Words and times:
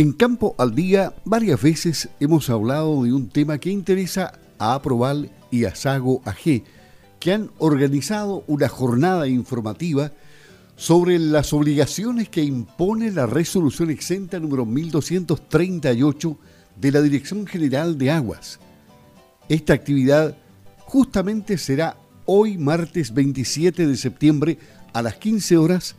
En 0.00 0.12
Campo 0.12 0.54
al 0.56 0.74
Día, 0.74 1.12
varias 1.26 1.60
veces 1.60 2.08
hemos 2.20 2.48
hablado 2.48 3.04
de 3.04 3.12
un 3.12 3.28
tema 3.28 3.58
que 3.58 3.68
interesa 3.68 4.32
a 4.58 4.72
Aproval 4.72 5.30
y 5.50 5.66
a 5.66 5.74
Sago 5.74 6.22
AG, 6.24 6.62
que 7.18 7.34
han 7.34 7.50
organizado 7.58 8.42
una 8.46 8.70
jornada 8.70 9.28
informativa 9.28 10.10
sobre 10.74 11.18
las 11.18 11.52
obligaciones 11.52 12.30
que 12.30 12.42
impone 12.42 13.12
la 13.12 13.26
resolución 13.26 13.90
exenta 13.90 14.40
número 14.40 14.64
1238 14.64 16.38
de 16.80 16.92
la 16.92 17.02
Dirección 17.02 17.46
General 17.46 17.98
de 17.98 18.10
Aguas. 18.10 18.58
Esta 19.50 19.74
actividad 19.74 20.34
justamente 20.78 21.58
será 21.58 21.98
hoy 22.24 22.56
martes 22.56 23.12
27 23.12 23.86
de 23.86 23.96
septiembre 23.98 24.56
a 24.94 25.02
las 25.02 25.16
15 25.16 25.58
horas 25.58 25.94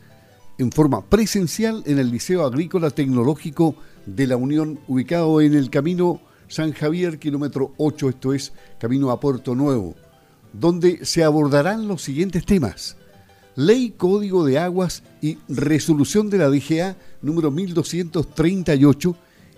en 0.58 0.72
forma 0.72 1.04
presencial 1.06 1.84
en 1.86 2.00
el 2.00 2.10
Liceo 2.10 2.44
Agrícola 2.44 2.90
Tecnológico 2.90 3.76
de 4.06 4.26
la 4.26 4.36
Unión, 4.36 4.80
ubicado 4.88 5.40
en 5.40 5.54
el 5.54 5.70
camino 5.70 6.20
San 6.48 6.72
Javier, 6.72 7.18
kilómetro 7.18 7.72
8, 7.78 8.08
esto 8.10 8.34
es 8.34 8.52
camino 8.78 9.10
a 9.10 9.20
Puerto 9.20 9.54
Nuevo, 9.54 9.94
donde 10.52 11.04
se 11.04 11.24
abordarán 11.24 11.88
los 11.88 12.02
siguientes 12.02 12.44
temas. 12.44 12.96
Ley 13.54 13.94
Código 13.96 14.44
de 14.44 14.58
Aguas 14.58 15.02
y 15.20 15.38
resolución 15.48 16.30
de 16.30 16.38
la 16.38 16.48
DGA 16.48 16.96
número 17.20 17.50
1238 17.50 19.16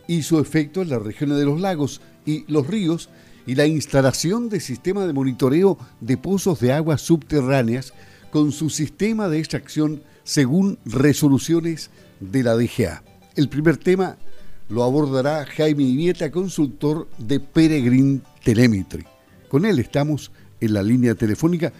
y 0.08 0.22
su 0.22 0.38
efecto 0.38 0.82
en 0.82 0.90
las 0.90 1.02
regiones 1.02 1.38
de 1.38 1.45
los 1.45 1.60
lagos 1.60 2.00
y 2.26 2.45
los 2.50 2.66
ríos 2.66 3.08
y 3.46 3.54
la 3.54 3.66
instalación 3.66 4.48
de 4.48 4.60
sistema 4.60 5.06
de 5.06 5.12
monitoreo 5.12 5.78
de 6.00 6.16
pozos 6.16 6.60
de 6.60 6.72
aguas 6.72 7.02
subterráneas 7.02 7.92
con 8.30 8.52
su 8.52 8.70
sistema 8.70 9.28
de 9.28 9.38
extracción 9.38 10.02
según 10.24 10.78
resoluciones 10.84 11.90
de 12.20 12.42
la 12.42 12.56
DGA. 12.56 13.02
El 13.36 13.48
primer 13.48 13.76
tema 13.76 14.16
lo 14.68 14.82
abordará 14.82 15.45
Jaime 15.46 15.82
Inieta, 15.82 16.30
consultor 16.30 17.09
de 17.18 17.40
Peregrine 17.40 18.20
Telemetry. 18.43 19.04
Con 19.48 19.65
él 19.65 19.79
estamos 19.79 20.30
en 20.60 20.74
la 20.74 20.82
línea 20.82 21.15
telefónica. 21.15 21.73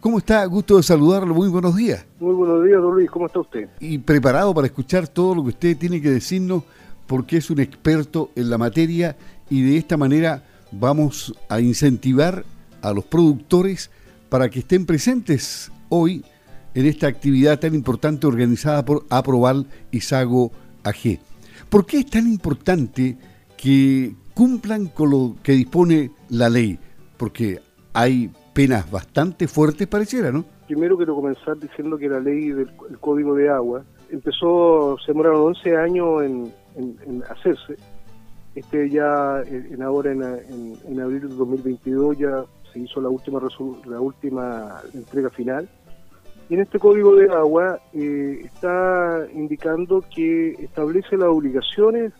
¿Cómo 0.00 0.18
está? 0.18 0.44
Gusto 0.46 0.76
de 0.76 0.82
saludarlo. 0.82 1.34
Muy 1.34 1.48
buenos 1.48 1.76
días. 1.76 2.04
Muy 2.18 2.34
buenos 2.34 2.64
días, 2.64 2.80
don 2.80 2.94
Luis. 2.94 3.10
¿Cómo 3.10 3.26
está 3.26 3.40
usted? 3.40 3.68
Y 3.78 3.98
preparado 3.98 4.52
para 4.52 4.66
escuchar 4.66 5.06
todo 5.06 5.34
lo 5.34 5.42
que 5.44 5.50
usted 5.50 5.76
tiene 5.76 6.02
que 6.02 6.10
decirnos 6.10 6.64
porque 7.06 7.36
es 7.36 7.50
un 7.50 7.60
experto 7.60 8.30
en 8.34 8.50
la 8.50 8.58
materia 8.58 9.16
y 9.48 9.62
de 9.62 9.76
esta 9.76 9.96
manera 9.96 10.44
vamos 10.72 11.34
a 11.48 11.60
incentivar 11.60 12.44
a 12.80 12.92
los 12.92 13.04
productores 13.04 13.90
para 14.28 14.48
que 14.48 14.60
estén 14.60 14.86
presentes 14.86 15.70
hoy 15.88 16.24
en 16.74 16.86
esta 16.86 17.06
actividad 17.06 17.60
tan 17.60 17.74
importante 17.74 18.26
organizada 18.26 18.84
por 18.84 19.04
Aproval 19.10 19.66
y 19.90 20.00
Sago 20.00 20.50
AG. 20.82 21.20
¿Por 21.72 21.86
qué 21.86 22.00
es 22.00 22.06
tan 22.10 22.26
importante 22.26 23.16
que 23.56 24.14
cumplan 24.34 24.88
con 24.88 25.08
lo 25.08 25.36
que 25.42 25.52
dispone 25.52 26.10
la 26.28 26.50
ley? 26.50 26.78
Porque 27.16 27.60
hay 27.94 28.30
penas 28.52 28.90
bastante 28.90 29.48
fuertes, 29.48 29.88
pareciera, 29.88 30.30
¿no? 30.30 30.44
Primero 30.66 30.98
quiero 30.98 31.14
comenzar 31.14 31.58
diciendo 31.58 31.96
que 31.96 32.10
la 32.10 32.20
ley 32.20 32.50
del 32.50 32.70
Código 33.00 33.34
de 33.34 33.48
Agua 33.48 33.84
empezó, 34.10 34.98
se 34.98 35.12
demoraron 35.12 35.46
11 35.46 35.76
años 35.78 36.22
en, 36.22 36.52
hacerse. 37.30 37.76
Este 38.54 38.90
ya, 38.90 39.40
en 39.40 39.82
ahora 39.82 40.12
en, 40.12 40.76
en, 40.86 41.00
abril 41.00 41.26
de 41.26 41.34
2022 41.34 42.18
ya 42.18 42.44
se 42.70 42.80
hizo 42.80 43.00
la 43.00 43.08
última 43.08 43.40
la 43.86 43.98
última 43.98 44.82
entrega 44.92 45.30
final 45.30 45.66
en 46.54 46.60
este 46.60 46.78
código 46.78 47.16
de 47.16 47.32
agua 47.32 47.80
eh, 47.94 48.42
está 48.44 49.26
indicando 49.32 50.04
que 50.14 50.50
establece 50.50 51.16
las 51.16 51.28
obligaciones 51.28 52.12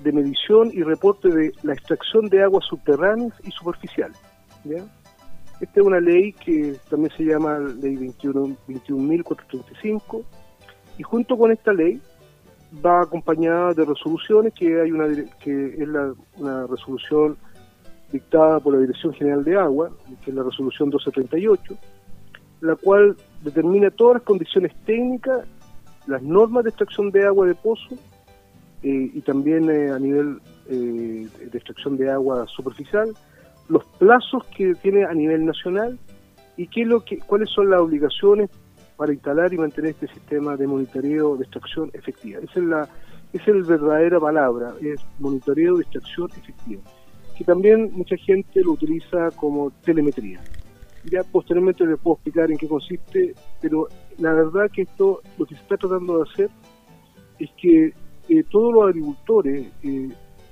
de 0.00 0.12
medición 0.12 0.70
y 0.72 0.84
reporte 0.84 1.28
de 1.28 1.52
la 1.64 1.72
extracción 1.72 2.28
de 2.28 2.44
aguas 2.44 2.64
subterráneas 2.66 3.32
y 3.42 3.50
superficiales. 3.50 4.16
Esta 4.64 5.80
es 5.80 5.84
una 5.84 5.98
ley 5.98 6.32
que 6.34 6.76
también 6.88 7.10
se 7.16 7.24
llama 7.24 7.58
Ley 7.58 7.96
21.435 7.96 10.22
y 10.98 11.02
junto 11.02 11.36
con 11.36 11.50
esta 11.50 11.72
ley 11.72 12.00
va 12.84 13.02
acompañada 13.02 13.74
de 13.74 13.84
resoluciones 13.84 14.54
que 14.54 14.80
hay 14.80 14.92
una 14.92 15.08
que 15.40 15.66
es 15.66 15.88
una 16.36 16.68
resolución 16.68 17.36
dictada 18.12 18.60
por 18.60 18.74
la 18.74 18.80
Dirección 18.80 19.12
General 19.14 19.42
de 19.42 19.56
Agua, 19.56 19.90
que 20.24 20.30
es 20.30 20.36
la 20.36 20.44
resolución 20.44 20.90
1238 20.90 21.76
la 22.62 22.76
cual 22.76 23.16
determina 23.42 23.90
todas 23.90 24.14
las 24.14 24.22
condiciones 24.22 24.72
técnicas, 24.86 25.44
las 26.06 26.22
normas 26.22 26.62
de 26.62 26.70
extracción 26.70 27.10
de 27.10 27.26
agua 27.26 27.46
de 27.46 27.56
pozo 27.56 27.96
eh, 28.84 29.10
y 29.12 29.20
también 29.22 29.68
eh, 29.68 29.90
a 29.90 29.98
nivel 29.98 30.38
eh, 30.68 31.26
de 31.40 31.58
extracción 31.58 31.96
de 31.96 32.10
agua 32.10 32.46
superficial, 32.46 33.12
los 33.68 33.84
plazos 33.98 34.44
que 34.56 34.74
tiene 34.76 35.04
a 35.04 35.12
nivel 35.12 35.44
nacional 35.44 35.98
y 36.56 36.68
qué 36.68 36.84
lo 36.84 37.04
que, 37.04 37.18
cuáles 37.18 37.50
son 37.50 37.68
las 37.68 37.80
obligaciones 37.80 38.48
para 38.96 39.12
instalar 39.12 39.52
y 39.52 39.58
mantener 39.58 39.90
este 39.90 40.06
sistema 40.06 40.56
de 40.56 40.68
monitoreo 40.68 41.36
de 41.36 41.42
extracción 41.42 41.90
efectiva. 41.94 42.38
Esa 42.44 42.60
es 42.60 42.64
la, 42.64 42.88
esa 43.32 43.50
es 43.50 43.56
la 43.56 43.76
verdadera 43.76 44.20
palabra, 44.20 44.74
es 44.80 45.00
monitoreo 45.18 45.76
de 45.78 45.82
extracción 45.82 46.30
efectiva, 46.30 46.82
que 47.36 47.42
también 47.42 47.90
mucha 47.92 48.16
gente 48.18 48.60
lo 48.62 48.72
utiliza 48.72 49.32
como 49.32 49.72
telemetría. 49.84 50.40
Ya 51.04 51.22
posteriormente 51.24 51.84
les 51.84 51.98
puedo 51.98 52.14
explicar 52.14 52.50
en 52.50 52.58
qué 52.58 52.68
consiste, 52.68 53.34
pero 53.60 53.88
la 54.18 54.32
verdad 54.32 54.70
que 54.72 54.82
esto, 54.82 55.20
lo 55.36 55.46
que 55.46 55.56
se 55.56 55.62
está 55.62 55.76
tratando 55.76 56.18
de 56.18 56.30
hacer 56.30 56.50
es 57.38 57.50
que 57.60 57.92
eh, 58.28 58.44
todos 58.50 58.72
los 58.72 58.84
agricultores, 58.84 59.66
eh, 59.82 60.10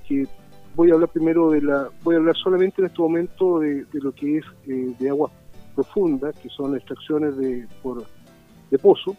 que 0.09 0.27
voy 0.75 0.91
a 0.91 0.95
hablar 0.95 1.09
primero 1.11 1.51
de 1.51 1.63
la, 1.63 1.89
voy 2.03 2.17
a 2.17 2.19
hablar 2.19 2.37
solamente 2.37 2.81
en 2.81 2.87
este 2.87 3.01
momento 3.01 3.61
de, 3.61 3.87
lo 3.93 4.13
que 4.13 4.39
es 4.39 4.45
eh, 4.67 4.95
de 4.99 5.09
aguas 5.09 5.33
profundas, 5.75 6.37
que 6.41 6.49
son 6.49 6.75
extracciones 6.75 7.37
de, 7.37 7.67
por, 7.83 8.05
de 8.71 8.79
pozo. 8.79 9.17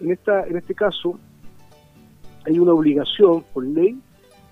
En, 0.00 0.10
esta, 0.10 0.44
en 0.46 0.56
este 0.56 0.74
caso, 0.74 1.18
hay 2.46 2.58
una 2.58 2.72
obligación 2.72 3.44
por 3.52 3.64
ley 3.64 3.98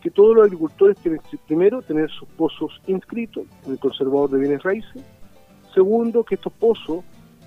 que 0.01 0.11
todos 0.11 0.35
los 0.35 0.45
agricultores 0.45 0.97
tienen 0.99 1.21
primero 1.47 1.81
tener 1.83 2.11
sus 2.11 2.29
pozos 2.31 2.81
inscritos 2.87 3.45
en 3.65 3.73
el 3.73 3.79
conservador 3.79 4.31
de 4.31 4.39
bienes 4.41 4.63
raíces, 4.63 5.03
Segundo, 5.75 6.25
que 6.25 6.35
estos 6.35 6.53
pozos 6.53 7.05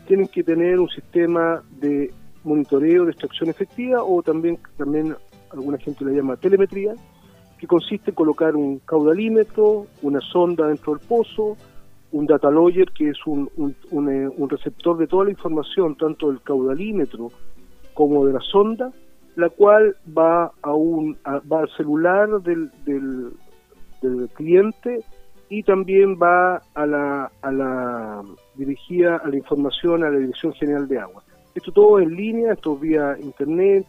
tienen 0.08 0.28
que 0.28 0.44
tener 0.44 0.80
un 0.80 0.90
sistema 0.90 1.62
de 1.80 2.12
monitoreo 2.44 3.06
de 3.06 3.12
extracción 3.12 3.50
efectiva 3.50 4.04
o 4.04 4.22
también, 4.22 4.60
también 4.78 5.16
alguna 5.52 5.78
gente 5.78 6.06
le 6.06 6.14
llama 6.14 6.38
telemetría, 6.38 6.94
que 7.58 7.68
consiste 7.68 8.12
en 8.12 8.16
colocar 8.16 8.56
un 8.56 8.80
caudalímetro, 8.80 9.88
una 10.02 10.22
sonda 10.22 10.68
dentro 10.68 10.96
del 10.96 11.08
pozo, 11.08 11.58
un 12.12 12.26
data 12.26 12.50
logger, 12.50 12.92
que 12.92 13.10
es 13.10 13.18
un, 13.26 13.50
eh, 14.10 14.30
receptor 14.48 14.98
de 14.98 15.08
toda 15.08 15.26
la 15.26 15.32
información, 15.32 15.96
tanto 15.96 16.28
del 16.28 16.42
caudalímetro 16.42 17.32
como 17.94 18.26
de 18.26 18.34
la 18.34 18.42
sonda, 18.42 18.92
la 19.36 19.50
cual 19.50 19.96
va 20.18 20.52
a 20.62 20.74
un 20.74 21.18
va 21.26 21.60
al 21.60 21.70
celular 21.76 22.42
del 22.42 22.72
cliente 24.34 25.04
y 25.50 25.64
también 25.64 26.18
va 26.22 26.62
a 26.74 26.86
la, 26.86 27.32
a 27.42 27.52
la 27.52 28.24
dirigida 28.56 29.18
a 29.18 29.28
la 29.28 29.38
información 29.38 30.04
a 30.04 30.10
la 30.10 30.20
Dirección 30.20 30.54
General 30.54 30.88
de 30.88 31.00
Agua. 31.00 31.24
Esto 31.54 31.72
todo 31.72 32.00
en 32.00 32.16
línea, 32.16 32.54
esto 32.54 32.76
vía 32.76 33.16
internet 33.22 33.86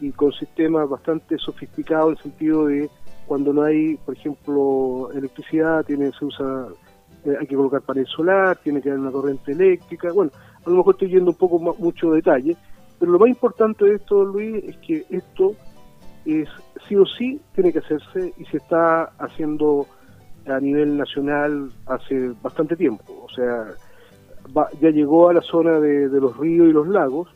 y 0.00 0.10
con 0.12 0.32
sistemas 0.32 0.88
bastante 0.88 1.38
sofisticados 1.38 2.06
en 2.06 2.16
el 2.16 2.22
sentido 2.22 2.66
de 2.66 2.90
cuando 3.26 3.52
no 3.52 3.62
hay, 3.62 3.96
por 3.96 4.16
ejemplo, 4.16 5.10
electricidad, 5.12 5.84
tiene 5.84 6.12
se 6.12 6.24
usa 6.24 6.68
eh, 7.24 7.36
hay 7.40 7.46
que 7.46 7.56
colocar 7.56 7.82
panel 7.82 8.06
solar, 8.06 8.56
tiene 8.58 8.80
que 8.80 8.88
haber 8.88 9.00
una 9.00 9.10
corriente 9.10 9.52
eléctrica. 9.52 10.12
Bueno, 10.12 10.30
a 10.64 10.70
lo 10.70 10.76
mejor 10.76 10.94
estoy 10.94 11.10
yendo 11.10 11.32
un 11.32 11.36
poco 11.36 11.58
más, 11.58 11.78
mucho 11.78 12.12
detalle, 12.12 12.56
pero 12.98 13.12
lo 13.12 13.18
más 13.18 13.28
importante 13.28 13.84
de 13.84 13.96
esto, 13.96 14.24
Luis, 14.24 14.64
es 14.64 14.76
que 14.78 15.04
esto 15.10 15.54
es 16.24 16.48
sí 16.88 16.96
o 16.96 17.04
sí 17.04 17.40
tiene 17.54 17.72
que 17.72 17.80
hacerse 17.80 18.32
y 18.36 18.44
se 18.46 18.56
está 18.58 19.04
haciendo 19.18 19.86
a 20.46 20.60
nivel 20.60 20.96
nacional 20.96 21.70
hace 21.86 22.32
bastante 22.42 22.76
tiempo. 22.76 23.04
O 23.24 23.28
sea, 23.30 23.74
ya 24.80 24.90
llegó 24.90 25.28
a 25.28 25.34
la 25.34 25.42
zona 25.42 25.78
de, 25.80 26.08
los 26.08 26.36
ríos 26.36 26.68
y 26.68 26.72
los 26.72 26.88
lagos. 26.88 27.28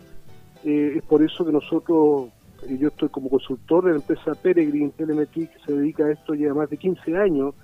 Eh, 0.65 0.95
es 0.97 1.03
por 1.05 1.23
eso 1.23 1.45
que 1.45 1.53
nosotros, 1.53 2.29
eh, 2.69 2.77
yo 2.79 2.89
estoy 2.89 3.09
como 3.09 3.29
consultor 3.29 3.85
de 3.85 3.91
la 3.93 3.97
empresa 3.97 4.35
Peregrine 4.35 4.93
Telemetry, 4.97 5.47
que 5.47 5.59
se 5.65 5.73
dedica 5.73 6.05
a 6.05 6.13
esto, 6.13 6.35
lleva 6.35 6.55
más 6.55 6.71
de 6.71 6.77
15 6.77 7.17
años 7.17 7.55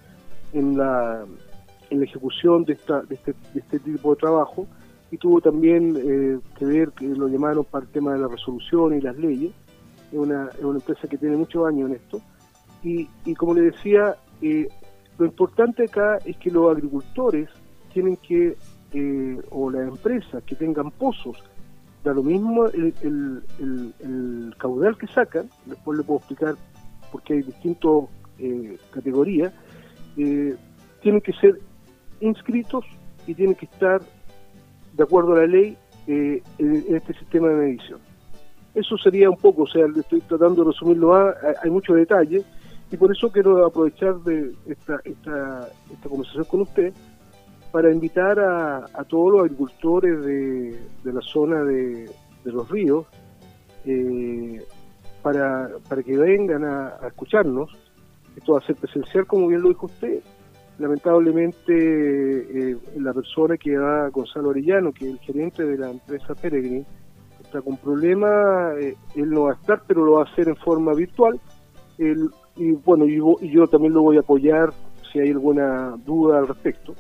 en 0.52 0.76
la, 0.76 1.24
en 1.90 1.98
la 1.98 2.04
ejecución 2.04 2.64
de, 2.64 2.72
esta, 2.72 3.02
de, 3.02 3.14
este, 3.14 3.34
este 3.54 3.78
tipo 3.80 4.14
de 4.14 4.20
trabajo 4.20 4.66
y 5.10 5.18
tuvo 5.18 5.40
también 5.40 5.96
eh, 5.96 6.38
que 6.58 6.64
ver, 6.64 6.90
que 6.90 7.06
lo 7.06 7.28
llamaron 7.28 7.64
para 7.64 7.84
el 7.84 7.90
tema 7.90 8.12
de 8.12 8.20
la 8.20 8.28
resolución 8.28 8.96
y 8.96 9.00
las 9.00 9.16
leyes. 9.16 9.52
Es 10.12 10.18
una, 10.18 10.48
es 10.48 10.64
una 10.64 10.78
empresa 10.78 11.06
que 11.08 11.18
tiene 11.18 11.36
muchos 11.36 11.66
años 11.66 11.90
en 11.90 11.96
esto. 11.96 12.20
Y, 12.82 13.08
y 13.24 13.34
como 13.34 13.54
le 13.54 13.62
decía, 13.62 14.16
eh, 14.42 14.68
lo 15.18 15.24
importante 15.24 15.84
acá 15.84 16.18
es 16.24 16.36
que 16.36 16.50
los 16.50 16.70
agricultores 16.70 17.48
tienen 17.92 18.16
que, 18.16 18.56
eh, 18.92 19.40
o 19.50 19.70
las 19.70 19.88
empresas 19.88 20.42
que 20.44 20.54
tengan 20.54 20.90
pozos, 20.90 21.42
da 22.04 22.12
lo 22.12 22.22
mismo 22.22 22.66
el, 22.66 23.42
caudal 24.58 24.96
que 24.98 25.06
sacan, 25.08 25.48
después 25.64 25.98
le 25.98 26.04
puedo 26.04 26.18
explicar 26.18 26.54
porque 27.10 27.34
hay 27.34 27.42
distintas 27.42 28.04
eh, 28.38 28.76
categorías, 28.90 29.52
eh, 30.16 30.54
tienen 31.00 31.20
que 31.20 31.32
ser 31.32 31.58
inscritos 32.20 32.84
y 33.26 33.34
tienen 33.34 33.54
que 33.54 33.66
estar 33.66 34.00
de 34.92 35.02
acuerdo 35.02 35.34
a 35.34 35.38
la 35.40 35.46
ley 35.46 35.76
en, 36.06 36.42
este 36.88 37.14
sistema 37.14 37.48
de 37.48 37.54
medición. 37.54 38.00
Eso 38.74 38.96
sería 38.98 39.30
un 39.30 39.36
poco, 39.38 39.62
o 39.62 39.66
sea, 39.66 39.86
estoy 39.96 40.20
tratando 40.20 40.62
de 40.62 40.70
resumirlo, 40.70 41.14
hay 41.62 41.70
muchos 41.70 41.96
detalles 41.96 42.44
y 42.90 42.96
por 42.96 43.10
eso 43.10 43.30
quiero 43.30 43.66
aprovechar 43.66 44.16
de 44.20 44.54
esta, 44.66 45.00
esta, 45.04 45.68
esta 45.92 46.08
conversación 46.08 46.44
con 46.44 46.60
usted 46.62 46.92
para 47.72 47.92
invitar 47.92 48.38
a, 48.38 49.04
todos 49.08 49.32
los 49.32 49.40
agricultores 49.42 50.24
de, 50.24 50.78
la 51.04 51.20
zona 51.20 51.62
de, 51.62 52.10
los 52.44 52.70
ríos 52.70 53.06
eh, 53.84 54.64
para, 55.20 55.68
para 55.88 56.02
que 56.02 56.16
vengan 56.16 56.64
a, 56.64 56.96
escucharnos. 57.06 57.70
Esto 58.36 58.52
va 58.52 58.60
a 58.60 58.66
ser 58.66 58.76
presencial, 58.76 59.26
como 59.26 59.48
bien 59.48 59.62
lo 59.62 59.68
dijo 59.68 59.86
usted. 59.86 60.22
Lamentablemente, 60.78 61.72
eh, 62.70 62.78
la 62.98 63.12
persona 63.12 63.56
que 63.56 63.76
va, 63.76 64.08
Gonzalo 64.10 64.50
Arellano, 64.50 64.92
que 64.92 65.06
es 65.06 65.12
el 65.12 65.18
gerente 65.18 65.64
de 65.64 65.78
la 65.78 65.90
empresa 65.90 66.34
Peregrine, 66.34 66.86
está 67.42 67.62
con 67.62 67.76
problemas. 67.78 68.76
Eh, 68.78 68.96
él 69.16 69.30
no 69.30 69.42
va 69.42 69.52
a 69.52 69.54
estar, 69.54 69.82
pero 69.86 70.04
lo 70.04 70.12
va 70.12 70.22
a 70.22 70.32
hacer 70.32 70.48
en 70.48 70.56
forma 70.56 70.94
virtual. 70.94 71.40
Y 72.56 72.72
bueno, 72.72 73.06
y 73.06 73.50
yo 73.50 73.66
también 73.66 73.92
lo 73.92 74.02
voy 74.02 74.16
a 74.16 74.20
apoyar 74.20 74.72
si 75.12 75.20
hay 75.20 75.30
alguna 75.30 75.96
duda 76.04 76.38
al 76.38 76.48
respecto 76.48 76.94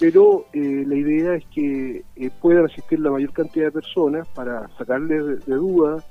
pero 0.00 0.46
eh, 0.54 0.82
la 0.86 0.94
idea 0.96 1.34
es 1.34 1.44
que 1.54 2.02
eh, 2.16 2.30
puedan 2.40 2.64
asistir 2.64 2.98
la 3.00 3.10
mayor 3.10 3.34
cantidad 3.34 3.66
de 3.66 3.72
personas 3.72 4.26
para 4.28 4.66
sacarles 4.78 5.44
de, 5.44 5.54
dudas. 5.54 6.02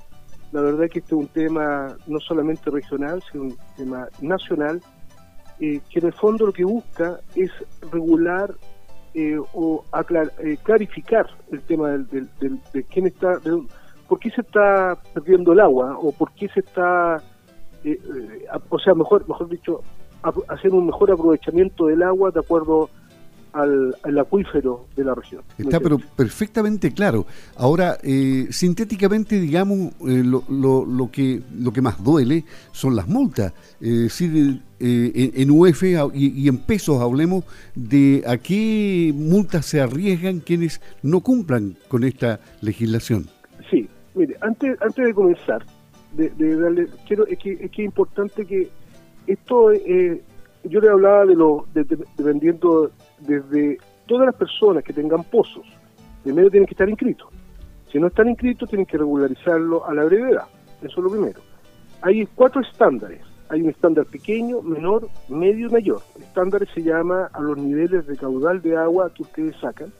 La 0.52 0.60
verdad 0.60 0.84
es 0.84 0.92
que 0.92 0.98
este 1.00 1.16
es 1.16 1.20
un 1.20 1.26
tema 1.26 1.96
no 2.06 2.20
solamente 2.20 2.70
regional, 2.70 3.20
sino 3.30 3.44
un 3.44 3.56
tema 3.76 4.08
nacional, 4.20 4.80
eh, 5.58 5.80
que 5.90 5.98
en 5.98 6.06
el 6.06 6.12
fondo 6.12 6.46
lo 6.46 6.52
que 6.52 6.64
busca 6.64 7.18
es 7.34 7.50
regular 7.90 8.54
o 9.54 9.84
clarificar 10.62 11.26
el 11.50 11.60
tema 11.62 11.88
del, 11.88 12.28
de 12.72 12.84
quién 12.84 13.08
está, 13.08 13.40
por 14.08 14.20
qué 14.20 14.30
se 14.30 14.42
está 14.42 14.96
perdiendo 15.12 15.52
el 15.52 15.58
agua 15.58 15.98
o 15.98 16.12
por 16.12 16.32
qué 16.34 16.48
se 16.50 16.60
está, 16.60 17.20
o 18.68 18.78
sea, 18.78 18.94
mejor, 18.94 19.28
mejor 19.28 19.48
dicho, 19.48 19.82
hacer 20.48 20.72
un 20.72 20.86
mejor 20.86 21.10
aprovechamiento 21.10 21.86
del 21.86 22.02
agua 22.02 22.30
de 22.30 22.40
acuerdo 22.40 22.90
al, 23.52 24.18
acuífero 24.18 24.86
de 24.96 25.04
la 25.04 25.14
región. 25.14 25.42
Está 25.58 25.80
pero 25.80 25.98
perfectamente 26.16 26.92
claro. 26.92 27.26
Ahora, 27.56 27.98
eh, 28.02 28.46
sintéticamente, 28.50 29.40
digamos, 29.40 29.92
eh, 30.06 30.22
lo, 30.24 30.44
lo, 30.48 31.10
que, 31.10 31.42
lo 31.56 31.72
que 31.72 31.82
más 31.82 32.02
duele 32.02 32.44
son 32.72 32.96
las 32.96 33.08
multas. 33.08 33.52
Es 33.80 34.02
decir, 34.02 34.60
eh, 34.78 35.32
en, 35.34 35.50
UF 35.50 35.82
y, 36.14 36.48
en 36.48 36.58
pesos 36.58 37.00
hablemos 37.00 37.44
de 37.74 38.22
a 38.26 38.36
qué 38.38 39.12
multas 39.14 39.66
se 39.66 39.80
arriesgan 39.80 40.40
quienes 40.40 40.80
no 41.02 41.20
cumplan 41.20 41.76
con 41.88 42.04
esta 42.04 42.40
legislación. 42.60 43.26
Sí, 43.70 43.88
mire, 44.14 44.36
antes, 44.40 44.80
antes 44.80 45.06
de 45.06 45.14
comenzar, 45.14 45.64
de, 46.12 46.56
darle, 46.56 46.88
quiero, 47.06 47.26
es 47.26 47.38
que, 47.38 47.52
es 47.52 47.70
que 47.70 47.82
es 47.82 47.86
importante 47.86 48.44
que 48.44 48.68
esto, 49.26 49.72
yo 49.72 50.80
le 50.80 50.88
hablaba 50.88 51.24
de 51.26 51.34
lo, 51.34 51.66
dependiendo 51.72 52.90
desde 53.20 53.78
todas 54.06 54.26
las 54.26 54.34
personas 54.34 54.82
que 54.82 54.92
tengan 54.92 55.24
pozos, 55.24 55.66
primero 56.22 56.50
tienen 56.50 56.66
que 56.66 56.74
estar 56.74 56.88
inscritos. 56.88 57.28
Si 57.90 57.98
no 57.98 58.06
están 58.06 58.28
inscritos, 58.28 58.68
tienen 58.68 58.86
que 58.86 58.98
regularizarlo 58.98 59.86
a 59.86 59.94
la 59.94 60.04
brevedad. 60.04 60.46
Eso 60.82 60.98
es 61.00 61.04
lo 61.04 61.10
primero. 61.10 61.40
Hay 62.02 62.26
cuatro 62.34 62.60
estándares. 62.60 63.20
Hay 63.48 63.62
un 63.62 63.70
estándar 63.70 64.06
pequeño, 64.06 64.62
menor, 64.62 65.08
medio 65.28 65.66
y 65.66 65.72
mayor. 65.72 66.00
El 66.16 66.22
estándar 66.22 66.66
se 66.72 66.82
llama 66.82 67.28
a 67.32 67.40
los 67.40 67.58
niveles 67.58 68.06
de 68.06 68.16
caudal 68.16 68.62
de 68.62 68.76
agua 68.76 69.12
que 69.12 69.22
ustedes 69.22 69.56
sacan. 69.60 69.92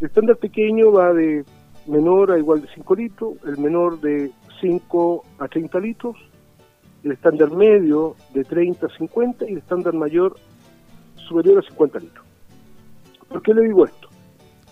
El 0.00 0.06
estándar 0.06 0.36
pequeño 0.36 0.90
va 0.90 1.12
de 1.12 1.44
menor 1.86 2.32
a 2.32 2.38
igual 2.38 2.62
de 2.62 2.68
5 2.74 2.94
litros, 2.96 3.34
el 3.46 3.58
menor 3.58 4.00
de 4.00 4.32
5 4.62 5.24
a 5.38 5.48
30 5.48 5.80
litros, 5.80 6.16
el 7.04 7.12
estándar 7.12 7.50
medio 7.50 8.16
de 8.32 8.44
30 8.44 8.86
a 8.86 8.96
50 8.96 9.44
y 9.46 9.52
el 9.52 9.58
estándar 9.58 9.92
mayor 9.92 10.36
superior 11.16 11.58
a 11.58 11.68
50 11.68 11.98
litros. 11.98 12.24
¿Por 13.28 13.42
qué 13.42 13.52
le 13.52 13.62
digo 13.62 13.84
esto? 13.84 14.08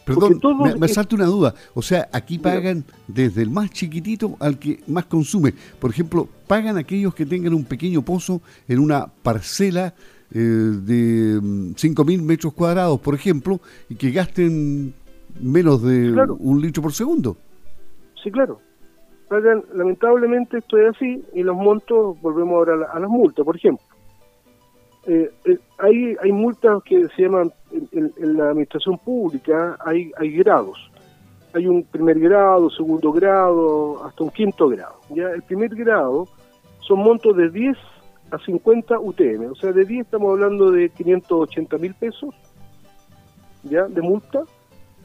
Perdón, 0.04 0.40
me, 0.62 0.74
me 0.76 0.88
salta 0.88 1.14
una 1.14 1.26
duda. 1.26 1.54
O 1.74 1.82
sea, 1.82 2.08
aquí 2.12 2.38
pagan 2.38 2.84
desde 3.06 3.42
el 3.42 3.50
más 3.50 3.70
chiquitito 3.70 4.36
al 4.40 4.58
que 4.58 4.80
más 4.86 5.06
consume. 5.06 5.52
Por 5.78 5.90
ejemplo, 5.90 6.28
pagan 6.46 6.78
aquellos 6.78 7.14
que 7.14 7.26
tengan 7.26 7.54
un 7.54 7.64
pequeño 7.64 8.02
pozo 8.02 8.40
en 8.66 8.78
una 8.78 9.06
parcela 9.06 9.94
eh, 10.32 10.38
de 10.38 11.40
5.000 11.40 12.18
mm, 12.18 12.24
metros 12.24 12.52
cuadrados, 12.54 13.00
por 13.00 13.14
ejemplo, 13.14 13.60
y 13.88 13.96
que 13.96 14.10
gasten 14.10 14.94
menos 15.40 15.82
de 15.82 16.12
un 16.38 16.60
litro 16.60 16.82
por 16.82 16.92
segundo. 16.92 17.36
Sí, 18.22 18.30
claro. 18.30 18.60
Lamentablemente 19.30 20.58
esto 20.58 20.76
es 20.76 20.96
así, 20.96 21.24
y 21.32 21.42
los 21.44 21.56
montos, 21.56 22.20
volvemos 22.20 22.54
ahora 22.54 22.90
a 22.92 22.98
las 22.98 23.08
multas, 23.08 23.44
por 23.44 23.56
ejemplo. 23.56 23.84
Eh, 25.06 25.30
eh, 25.44 25.58
hay, 25.78 26.16
hay 26.20 26.32
multas 26.32 26.82
que 26.82 27.08
se 27.08 27.22
llaman, 27.22 27.52
en, 27.92 28.36
la 28.36 28.50
administración 28.50 28.98
pública 28.98 29.78
hay, 29.84 30.10
hay 30.18 30.32
grados. 30.32 30.90
Hay 31.54 31.66
un 31.66 31.84
primer 31.84 32.18
grado, 32.18 32.70
segundo 32.70 33.12
grado, 33.12 34.04
hasta 34.04 34.24
un 34.24 34.30
quinto 34.30 34.68
grado. 34.68 34.96
Ya 35.10 35.30
El 35.30 35.42
primer 35.42 35.74
grado 35.76 36.26
son 36.80 36.98
montos 36.98 37.36
de 37.36 37.50
10 37.50 37.76
a 38.32 38.38
50 38.38 38.98
UTM. 38.98 39.50
O 39.50 39.54
sea, 39.54 39.72
de 39.72 39.84
10 39.84 40.06
estamos 40.06 40.30
hablando 40.32 40.70
de 40.70 40.88
580 40.90 41.78
mil 41.78 41.94
pesos 41.94 42.34
ya 43.64 43.84
de 43.86 44.02
multa. 44.02 44.42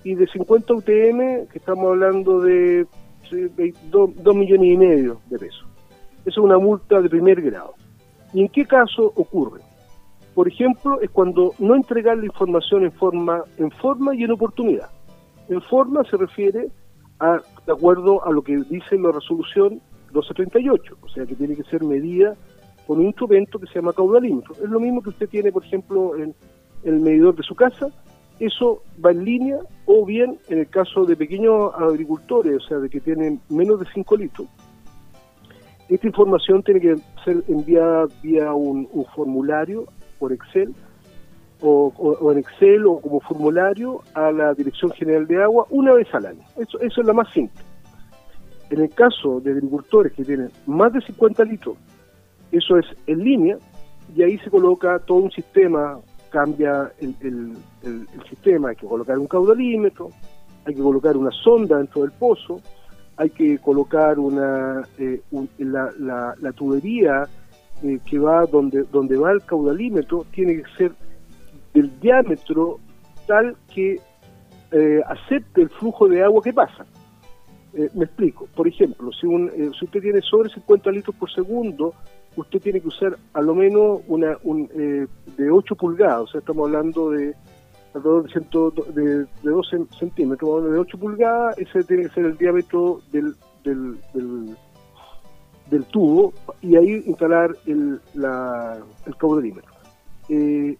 Y 0.03 0.13
de 0.13 0.27
50 0.27 0.71
UTM, 0.71 1.47
que 1.47 1.57
estamos 1.57 1.85
hablando 1.87 2.39
de 2.41 2.85
2 3.29 4.35
millones 4.35 4.67
y 4.67 4.77
medio 4.77 5.21
de 5.29 5.39
pesos. 5.39 5.65
Esa 6.21 6.29
es 6.29 6.37
una 6.37 6.57
multa 6.57 7.01
de 7.01 7.09
primer 7.09 7.41
grado. 7.41 7.73
¿Y 8.33 8.41
en 8.41 8.49
qué 8.49 8.65
caso 8.65 9.11
ocurre? 9.15 9.61
por 10.35 10.49
ejemplo, 10.49 10.99
es 10.99 11.09
cuando 11.09 11.53
no 11.59 11.75
entregar 11.75 12.17
la 12.17 12.25
información 12.25 12.83
en 12.83 12.91
forma, 12.91 13.41
en 13.57 13.71
forma 13.71 14.13
y 14.13 14.25
en 14.25 14.31
oportunidad. 14.31 14.89
En 15.47 15.61
forma 15.61 16.03
se 16.03 16.17
refiere 16.17 16.67
a, 17.21 17.39
de 17.65 17.71
acuerdo 17.71 18.23
a 18.25 18.31
lo 18.31 18.41
que 18.41 18.57
dice 18.69 18.97
la 18.97 19.13
resolución 19.13 19.81
1238, 20.11 20.97
o 21.01 21.07
sea 21.07 21.25
que 21.25 21.35
tiene 21.35 21.55
que 21.55 21.63
ser 21.63 21.83
medida 21.85 22.35
con 22.85 22.99
un 22.99 23.05
instrumento 23.05 23.57
que 23.57 23.67
se 23.67 23.75
llama 23.75 23.93
caudalímetro. 23.93 24.53
Es 24.55 24.69
lo 24.69 24.79
mismo 24.79 25.01
que 25.01 25.09
usted 25.09 25.29
tiene, 25.29 25.53
por 25.53 25.63
ejemplo, 25.63 26.17
en 26.17 26.35
el 26.83 26.99
medidor 26.99 27.35
de 27.35 27.43
su 27.43 27.55
casa, 27.55 27.87
eso 28.39 28.83
va 29.03 29.11
en 29.11 29.23
línea, 29.23 29.59
o 29.85 30.05
bien 30.05 30.37
en 30.49 30.59
el 30.59 30.67
caso 30.67 31.05
de 31.05 31.15
pequeños 31.15 31.73
agricultores, 31.75 32.63
o 32.63 32.67
sea, 32.67 32.77
de 32.77 32.89
que 32.89 32.99
tienen 32.99 33.39
menos 33.49 33.79
de 33.79 33.85
5 33.93 34.17
litros, 34.17 34.47
esta 35.87 36.07
información 36.07 36.63
tiene 36.63 36.81
que 36.81 36.95
ser 37.23 37.43
enviada 37.47 38.07
vía 38.23 38.53
un 38.53 39.05
formulario 39.15 39.85
por 40.17 40.33
Excel 40.33 40.73
o, 41.61 42.31
en 42.31 42.37
Excel 42.37 42.85
o 42.85 42.99
como 42.99 43.19
formulario 43.21 44.01
a 44.13 44.31
la 44.31 44.53
Dirección 44.53 44.91
General 44.91 45.25
de 45.27 45.41
Agua 45.41 45.65
una 45.69 45.93
vez 45.93 46.13
al 46.13 46.25
año. 46.25 46.41
Eso, 46.57 46.79
eso 46.79 47.01
es 47.01 47.07
la 47.07 47.13
más 47.13 47.31
simple. 47.33 47.61
En 48.69 48.81
el 48.81 48.89
caso 48.89 49.39
de 49.39 49.51
agricultores 49.51 50.13
que 50.13 50.23
tienen 50.23 50.51
más 50.65 50.91
de 50.93 51.01
50 51.01 51.43
litros, 51.45 51.77
eso 52.51 52.77
es 52.77 52.85
en 53.07 53.23
línea 53.23 53.57
y 54.15 54.23
ahí 54.23 54.37
se 54.39 54.49
coloca 54.49 54.99
todo 54.99 55.19
un 55.19 55.31
sistema, 55.31 55.99
cambia 56.35 56.91
el, 56.99 57.55
el, 57.83 58.07
sistema, 58.29 58.67
hay 58.69 58.75
que 58.75 58.85
colocar 58.85 59.17
un 59.17 59.25
caudalímetro, 59.25 60.09
hay 60.65 60.75
que 60.75 60.81
colocar 60.81 61.15
una 61.15 61.31
sonda 61.31 61.77
dentro 61.77 62.01
del 62.01 62.11
pozo, 62.11 62.59
hay 63.15 63.29
que 63.29 63.57
colocar 63.59 64.19
una 64.19 64.83
eh, 64.97 65.21
la, 65.59 66.35
la 66.37 66.51
tubería 66.51 67.23
eh, 67.83 67.99
que 68.05 68.19
va 68.19 68.45
donde, 68.47 68.83
donde 68.91 69.15
va 69.15 69.31
el 69.31 69.43
caudalímetro 69.45 70.25
tiene 70.33 70.61
que 70.61 70.69
ser 70.77 70.91
del 71.73 71.97
diámetro 72.01 72.79
tal 73.27 73.55
que 73.73 74.01
eh, 74.73 75.01
acepte 75.07 75.61
el 75.61 75.69
flujo 75.69 76.09
de 76.09 76.21
agua 76.21 76.41
que 76.43 76.51
pasa. 76.51 76.85
Eh, 77.73 77.89
me 77.93 78.03
explico. 78.03 78.49
Por 78.53 78.67
ejemplo, 78.67 79.09
si, 79.13 79.25
un, 79.25 79.49
si 79.79 79.85
usted 79.85 80.01
tiene 80.01 80.19
sobre 80.19 80.49
50 80.49 80.91
litros 80.91 81.15
por 81.15 81.31
segundo, 81.31 81.93
usted 82.35 82.61
tiene 82.61 82.81
que 82.81 82.87
usar 82.87 83.17
a 83.33 83.41
lo 83.41 83.55
menos 83.55 84.01
una 84.07 84.37
un, 84.43 84.67
de 84.67 85.49
8 85.49 85.75
pulgadas, 85.75 86.21
o 86.21 86.27
sea, 86.27 86.39
estamos 86.39 86.65
hablando 86.65 87.11
de 87.11 87.33
alrededor 87.93 88.29
de, 88.29 89.01
de, 89.01 89.17
de 89.19 89.49
12 89.49 89.85
centímetros, 89.97 90.71
de 90.71 90.79
8 90.79 90.97
pulgadas, 90.97 91.57
ese 91.57 91.83
tiene 91.83 92.03
que 92.03 92.09
ser 92.09 92.25
el 92.25 92.37
diámetro 92.37 92.99
del, 93.11 93.35
del 93.63 94.55
del 95.69 95.83
tubo 95.85 96.33
y 96.61 96.75
ahí 96.75 97.03
instalar 97.05 97.55
el, 97.65 97.99
la, 98.13 98.77
el 99.05 99.15
caudalímetro. 99.17 99.73
Eh, 100.29 100.77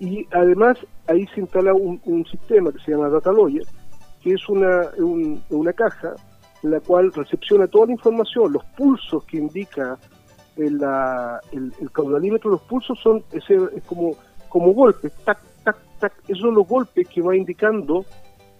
y 0.00 0.26
además 0.32 0.78
ahí 1.06 1.26
se 1.34 1.40
instala 1.40 1.72
un, 1.74 2.26
sistema 2.26 2.72
que 2.72 2.78
se 2.80 2.92
llama 2.92 3.08
Data 3.08 3.32
Lawyer, 3.32 3.64
que 4.22 4.32
es 4.32 4.48
una, 4.48 4.88
una 5.50 5.72
caja 5.72 6.14
en 6.62 6.70
la 6.70 6.80
cual 6.80 7.12
recepciona 7.12 7.66
toda 7.66 7.86
la 7.86 7.92
información, 7.92 8.52
los 8.52 8.64
pulsos 8.76 9.24
que 9.26 9.36
indica 9.38 9.98
el, 10.56 11.72
el, 11.80 11.90
caudalímetro 11.92 12.50
de 12.50 12.56
los 12.56 12.66
pulsos 12.66 12.98
son 13.02 13.24
ese, 13.32 13.58
es 13.76 13.82
como, 13.84 14.16
como 14.48 14.72
golpes, 14.72 15.12
tac, 15.24 15.38
tac, 15.64 15.76
tac, 15.98 16.12
esos 16.28 16.40
son 16.40 16.54
los 16.54 16.66
golpes 16.66 17.08
que 17.08 17.20
va 17.20 17.36
indicando 17.36 18.04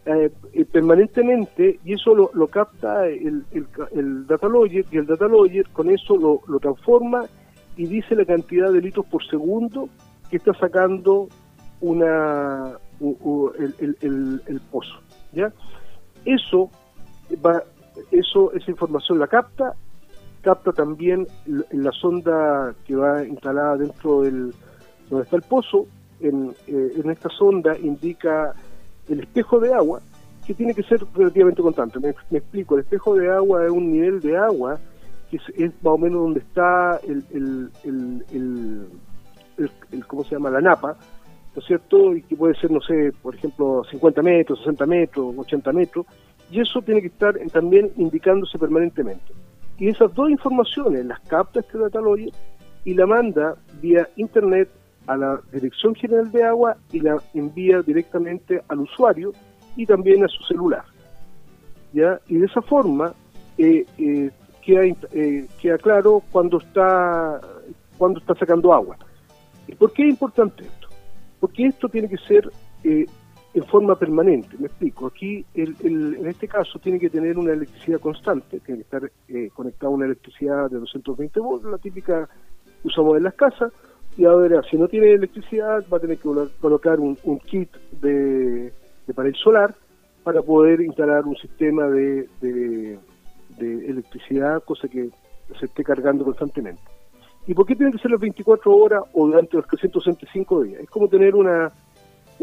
eh, 0.07 0.31
eh, 0.53 0.65
permanentemente 0.67 1.81
y 1.83 1.95
eso 1.95 2.15
lo, 2.15 2.31
lo 2.35 2.47
capta 2.49 3.07
el, 3.07 3.43
el, 3.53 3.67
el, 3.93 4.27
data 4.27 4.49
logger 4.49 4.85
y 4.91 4.99
el 4.99 5.07
data 5.07 5.27
logger 5.27 5.67
con 5.71 5.91
eso 5.91 6.17
lo, 6.19 6.43
lo 6.47 6.59
transforma 6.59 7.25
y 7.75 7.87
dice 7.87 8.15
la 8.15 8.27
cantidad 8.27 8.71
de 8.71 8.83
litros 8.83 9.07
por 9.07 9.25
segundo 9.27 9.89
que 10.29 10.37
está 10.37 10.53
sacando 10.55 11.29
una 11.81 12.77
el, 13.59 13.97
el, 14.03 14.43
el, 14.47 14.61
pozo 14.71 15.01
ya 15.33 15.51
eso 16.27 16.71
va 17.45 17.63
eso 18.11 18.53
esa 18.53 18.71
información 18.71 19.19
la 19.19 19.27
capta 19.27 19.75
capta 20.45 20.73
también 20.73 21.27
la 21.47 21.91
sonda 21.93 22.75
que 22.87 22.95
va 22.95 23.25
instalada 23.25 23.79
dentro 23.79 24.23
del 24.23 24.55
donde 25.09 25.25
está 25.25 25.37
el 25.37 25.43
pozo 25.43 25.87
en, 26.21 26.55
eh, 26.67 26.93
en 26.97 27.11
esta 27.11 27.31
sonda 27.31 27.77
indica 27.79 28.53
el 29.09 29.21
espejo 29.21 29.59
de 29.59 29.73
agua 29.73 30.01
que 30.47 30.53
tiene 30.53 30.75
que 30.75 30.83
ser 30.83 31.01
relativamente 31.15 31.63
constante 31.63 31.99
me, 31.99 32.39
explico 32.39 32.75
el 32.75 32.83
espejo 32.83 33.15
de 33.15 33.31
agua 33.31 33.65
es 33.65 33.71
un 33.71 33.91
nivel 33.91 34.21
de 34.21 34.37
agua 34.37 34.79
que 35.31 35.37
es, 35.37 35.73
más 35.83 35.95
o 35.95 35.99
menos 35.99 36.21
donde 36.21 36.41
está 36.41 37.01
el, 37.09 37.25
el, 37.33 37.71
el, 37.85 38.87
el, 39.91 40.07
cómo 40.07 40.25
se 40.25 40.35
llama 40.37 40.51
la 40.51 40.61
napa 40.61 40.97
¿no 41.55 41.61
es 41.61 41.67
cierto? 41.67 42.15
Y 42.17 42.23
que 42.23 42.35
puede 42.35 42.55
ser, 42.57 42.73
no 42.73 42.81
sé, 42.81 43.13
por 43.23 43.35
ejemplo, 43.37 43.85
50 43.89 44.23
metros, 44.23 44.59
60 44.59 44.87
metros, 44.87 45.35
80 45.39 45.73
metros, 45.73 46.07
y 46.51 46.61
eso 46.61 46.83
tiene 46.83 47.01
que 47.01 47.07
estar 47.07 47.39
también 47.53 47.93
indicándose 47.97 48.59
permanentemente. 48.59 49.33
Y 49.79 49.89
esas 49.89 50.15
dos 50.15 50.31
informaciones 50.31 51.05
las 51.05 51.21
capta 51.21 51.61
este 51.61 51.79
datalogue 51.79 52.31
y 52.85 52.95
la 52.95 53.07
manda 53.07 53.57
vía 53.81 54.09
internet 54.17 54.69
a 55.07 55.17
la 55.17 55.41
Dirección 55.53 55.95
General 55.95 56.31
de 56.31 56.45
Agua 56.45 56.77
y 56.93 57.01
la 57.01 57.17
envía 57.35 57.83
directamente 57.83 58.63
al 58.69 58.81
usuario 58.81 59.33
y 59.77 59.87
también 59.87 60.25
a 60.25 60.29
su 60.29 60.43
celular. 60.45 60.85
¿ya? 61.93 62.21
Y 62.29 62.37
de 62.37 62.47
esa 62.47 62.63
forma 62.63 63.13
eh, 63.59 63.85
eh, 63.99 64.31
queda, 64.63 64.83
eh, 65.13 65.47
queda 65.61 65.79
claro 65.79 66.23
cuando 66.31 66.59
está, 66.59 67.41
cuando 67.99 68.21
está 68.21 68.35
sacando 68.35 68.73
agua. 68.73 68.97
¿Y 69.67 69.75
por 69.75 69.93
qué 69.93 70.05
es 70.05 70.11
importante 70.11 70.65
esto? 70.65 70.89
Porque 71.41 71.67
esto 71.67 71.89
tiene 71.89 72.09
que 72.09 72.19
ser 72.19 72.51
eh, 72.85 73.07
en 73.55 73.65
forma 73.65 73.95
permanente, 73.97 74.57
me 74.59 74.67
explico. 74.67 75.07
Aquí, 75.07 75.45
en 75.55 76.27
este 76.27 76.49
caso, 76.49 76.81
tiene 76.81 76.99
que 76.99 77.09
tener 77.09 77.39
una 77.39 77.53
electricidad 77.53 78.01
constante, 78.01 78.59
tiene 78.59 78.83
que 78.83 78.85
estar 78.85 79.11
eh, 79.29 79.49
conectada 79.55 79.87
a 79.87 79.95
una 79.95 80.07
electricidad 80.07 80.69
de 80.69 80.79
220 80.81 81.39
volts, 81.41 81.65
la 81.65 81.79
típica 81.79 82.29
que 82.83 82.89
usamos 82.89 83.17
en 83.17 83.23
las 83.23 83.35
casas, 83.35 83.73
y 84.17 84.25
ahora, 84.25 84.61
si 84.69 84.77
no 84.77 84.89
tiene 84.89 85.13
electricidad, 85.13 85.85
va 85.93 85.99
a 85.99 86.01
tener 86.01 86.19
que 86.19 86.29
colocar 86.61 86.99
un, 86.99 87.17
kit 87.47 87.71
de, 88.01 88.73
panel 89.15 89.35
solar 89.37 89.75
para 90.25 90.43
poder 90.43 90.81
instalar 90.81 91.25
un 91.25 91.37
sistema 91.37 91.87
de, 91.87 92.29
de, 92.41 92.99
de 93.59 93.87
electricidad, 93.87 94.65
cosa 94.65 94.89
que 94.89 95.11
se 95.59 95.67
esté 95.67 95.85
cargando 95.85 96.25
constantemente. 96.25 96.83
¿Y 97.47 97.55
por 97.55 97.67
qué 97.67 97.77
tiene 97.77 97.93
que 97.93 97.99
ser 97.99 98.11
las 98.11 98.21
24 98.21 98.75
horas 98.75 99.03
o 99.13 99.27
durante 99.27 99.57
los 99.57 99.67
365 99.67 100.63
días? 100.63 100.81
Es 100.81 100.91
como 100.91 101.09
tener 101.09 101.35
una, 101.35 101.73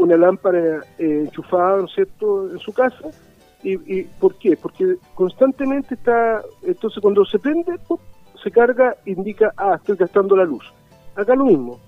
una 0.01 0.17
lámpara 0.17 0.84
eh, 0.98 1.24
enchufada, 1.25 1.77
¿no 1.77 1.86
es 1.86 1.93
cierto?, 1.93 2.51
en 2.51 2.60
su 2.60 2.74
casa. 2.74 3.10
¿Y, 3.63 4.03
por 4.20 4.36
qué? 4.36 4.58
Porque 4.58 4.96
constantemente 5.13 5.93
está, 5.93 6.41
entonces 6.63 7.00
cuando 7.00 7.24
se 7.25 7.38
prende, 7.38 7.77
se 8.41 8.50
carga, 8.50 8.96
indica, 9.05 9.53
ah, 9.55 9.75
estoy 9.75 9.98
gastando 9.98 10.36
la 10.36 10.46
luz. 10.46 10.63
Acá 11.15 11.36
lo 11.36 11.46
mismo. 11.46 11.79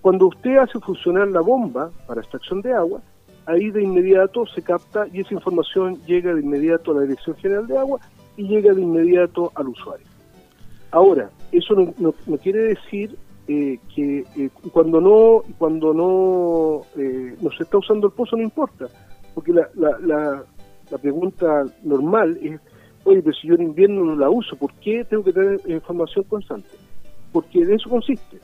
Cuando 0.00 0.28
usted 0.28 0.56
hace 0.56 0.80
funcionar 0.80 1.28
la 1.28 1.42
bomba 1.42 1.90
para 2.06 2.22
extracción 2.22 2.62
de 2.62 2.72
agua, 2.72 3.02
ahí 3.44 3.70
de 3.70 3.82
inmediato 3.82 4.46
se 4.46 4.62
capta 4.62 5.06
y 5.12 5.20
esa 5.20 5.34
información 5.34 6.00
llega 6.06 6.34
de 6.34 6.40
inmediato 6.40 6.92
a 6.92 6.94
la 6.94 7.00
Dirección 7.02 7.36
General 7.36 7.66
de 7.66 7.78
Agua 7.78 8.00
y 8.36 8.48
llega 8.48 8.72
de 8.72 8.80
inmediato 8.80 9.52
al 9.54 9.68
usuario. 9.68 10.06
Ahora, 10.90 11.30
eso 11.52 11.74
no, 11.74 12.14
quiere 12.38 12.62
decir 12.64 13.16
eh, 13.48 13.78
que 13.94 14.24
eh, 14.36 14.50
cuando 14.72 15.00
no 15.00 15.42
cuando 15.58 15.92
no, 15.92 16.82
eh, 16.96 17.36
no 17.40 17.50
se 17.50 17.64
está 17.64 17.78
usando 17.78 18.06
el 18.06 18.12
pozo 18.12 18.36
no 18.36 18.42
importa, 18.42 18.86
porque 19.34 19.52
la, 19.52 19.68
la, 19.74 20.44
la, 20.90 20.98
pregunta 20.98 21.64
normal 21.82 22.38
es, 22.42 22.60
oye, 23.04 23.22
pero 23.22 23.34
si 23.34 23.48
yo 23.48 23.54
en 23.54 23.62
invierno 23.62 24.04
no 24.04 24.16
la 24.16 24.30
uso, 24.30 24.56
¿por 24.56 24.72
qué 24.74 25.04
tengo 25.04 25.24
que 25.24 25.32
tener 25.32 25.60
información 25.66 26.24
constante? 26.24 26.68
Porque 27.32 27.64
de 27.64 27.74
eso 27.74 27.88
consiste. 27.88 28.38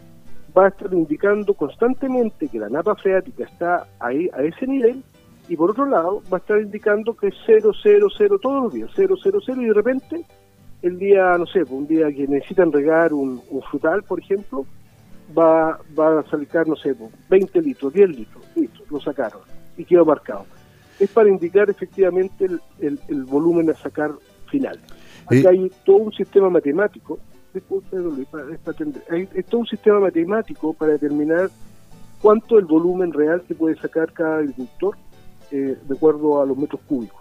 Va 0.56 0.64
a 0.64 0.68
estar 0.68 0.92
indicando 0.92 1.54
constantemente 1.54 2.48
que 2.48 2.58
la 2.58 2.68
napa 2.68 2.96
freática 2.96 3.44
está 3.44 3.86
ahí 4.00 4.28
a 4.32 4.42
ese 4.42 4.66
nivel 4.66 5.02
y 5.48 5.56
por 5.56 5.70
otro 5.70 5.86
lado 5.86 6.22
va 6.32 6.38
a 6.38 6.40
estar 6.40 6.60
indicando 6.60 7.14
que 7.14 7.28
es 7.28 7.34
0, 7.46 7.70
0, 7.82 8.08
0 8.16 8.38
todos 8.40 8.62
los 8.64 8.72
días, 8.72 8.90
0, 8.96 9.14
0, 9.22 9.38
0 9.44 9.62
y 9.62 9.66
de 9.66 9.74
repente 9.74 10.24
el 10.82 10.98
día, 10.98 11.36
no 11.38 11.46
sé, 11.46 11.62
un 11.70 11.86
día 11.86 12.10
que 12.12 12.26
necesitan 12.28 12.70
regar 12.72 13.12
un, 13.12 13.42
frutal, 13.70 14.02
por 14.04 14.20
ejemplo, 14.20 14.64
va, 15.36 15.78
va 15.98 16.20
a 16.20 16.30
sacar, 16.30 16.66
no 16.66 16.76
sé, 16.76 16.94
20 17.28 17.62
litros, 17.62 17.92
10 17.92 18.08
litros, 18.10 18.44
listo, 18.54 18.82
lo 18.90 19.00
sacaron 19.00 19.40
y 19.76 19.84
quedó 19.84 20.04
marcado. 20.04 20.46
Es 20.98 21.10
para 21.10 21.28
indicar 21.28 21.70
efectivamente 21.70 22.46
el, 22.46 23.00
el, 23.08 23.24
volumen 23.24 23.70
a 23.70 23.74
sacar 23.74 24.12
final. 24.50 24.80
Acá 25.26 25.50
hay 25.50 25.70
todo 25.84 25.96
un 25.96 26.12
sistema 26.12 26.50
matemático, 26.50 27.18
disculpe, 27.54 27.96
hay, 29.10 29.28
hay 29.34 29.42
todo 29.44 29.60
un 29.60 29.66
sistema 29.66 30.00
matemático 30.00 30.72
para 30.72 30.92
determinar 30.92 31.50
cuánto 32.20 32.58
el 32.58 32.64
volumen 32.64 33.12
real 33.12 33.42
que 33.46 33.54
puede 33.54 33.76
sacar 33.76 34.12
cada 34.12 34.38
agricultor 34.38 34.96
eh, 35.50 35.76
de 35.82 35.94
acuerdo 35.94 36.42
a 36.42 36.46
los 36.46 36.56
metros 36.56 36.80
cúbicos. 36.86 37.20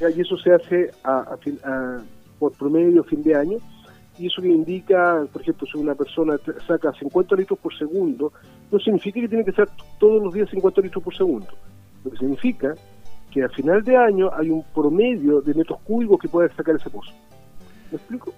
Y 0.00 0.20
eso 0.20 0.36
se 0.36 0.52
hace 0.52 0.90
a, 1.02 1.36
a 1.64 2.02
por 2.38 2.52
promedio 2.52 3.04
fin 3.04 3.22
de 3.22 3.34
año, 3.34 3.58
y 4.18 4.26
eso 4.26 4.40
que 4.40 4.48
indica, 4.48 5.26
por 5.32 5.42
ejemplo, 5.42 5.66
si 5.70 5.78
una 5.78 5.94
persona 5.94 6.38
saca 6.66 6.92
50 6.92 7.36
litros 7.36 7.58
por 7.58 7.76
segundo, 7.76 8.32
no 8.70 8.78
significa 8.78 9.20
que 9.20 9.28
tiene 9.28 9.44
que 9.44 9.52
ser 9.52 9.68
todos 9.98 10.22
los 10.22 10.32
días 10.32 10.48
50 10.50 10.80
litros 10.82 11.02
por 11.02 11.16
segundo. 11.16 11.48
Lo 12.04 12.10
que 12.10 12.18
significa 12.18 12.74
que 13.30 13.42
al 13.42 13.50
final 13.50 13.82
de 13.82 13.96
año 13.96 14.30
hay 14.32 14.50
un 14.50 14.62
promedio 14.74 15.40
de 15.40 15.54
metros 15.54 15.80
cúbicos 15.80 16.20
que 16.20 16.28
puede 16.28 16.54
sacar 16.54 16.76
ese 16.76 16.90
pozo. 16.90 17.12
¿Me 17.90 17.96
explico? 17.96 18.32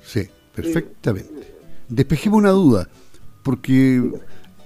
Sí, 0.00 0.28
perfectamente. 0.54 1.40
Eh, 1.40 1.54
Despejemos 1.88 2.38
una 2.38 2.50
duda, 2.50 2.88
porque 3.42 4.02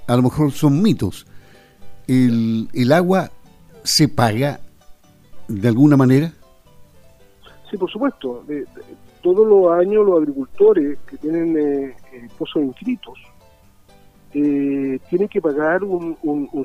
a 0.07 0.17
lo 0.17 0.23
mejor 0.23 0.51
son 0.53 0.83
mitos. 0.83 1.27
¿El, 2.07 2.69
el 2.75 2.93
agua 2.93 3.31
se 3.85 4.09
paga 4.09 4.61
de 5.49 5.69
alguna 5.69 5.97
manera? 5.97 6.33
Sí, 7.71 7.79
por 7.79 7.91
supuesto. 7.91 8.45
Todos 9.23 9.47
los 9.47 9.73
años 9.73 10.05
los 10.05 10.19
agricultores 10.19 10.99
que 11.07 11.17
tienen 11.17 11.57
eh, 11.57 11.97
eh, 12.13 12.29
pozos 12.39 12.63
inscritos 12.63 13.19
eh, 14.35 14.99
tienen 15.09 15.29
que 15.29 15.41
pagar 15.41 15.85
un, 15.85 16.17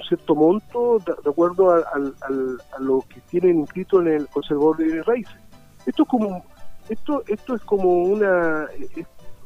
cierto 0.08 0.36
monto 0.36 1.00
de, 1.06 1.30
acuerdo 1.30 1.72
a, 1.72 2.80
lo 2.80 3.04
que 3.10 3.20
tienen 3.30 3.60
inscrito 3.60 4.02
en 4.02 4.08
el 4.08 4.28
conservador 4.30 4.78
de 4.78 5.04
raíces. 5.04 5.36
Esto 5.86 6.04
es 6.04 6.10
como 6.10 6.46
esto 6.90 7.24
esto 7.28 7.56
es 7.56 7.62
como 7.64 8.04
una 8.04 8.66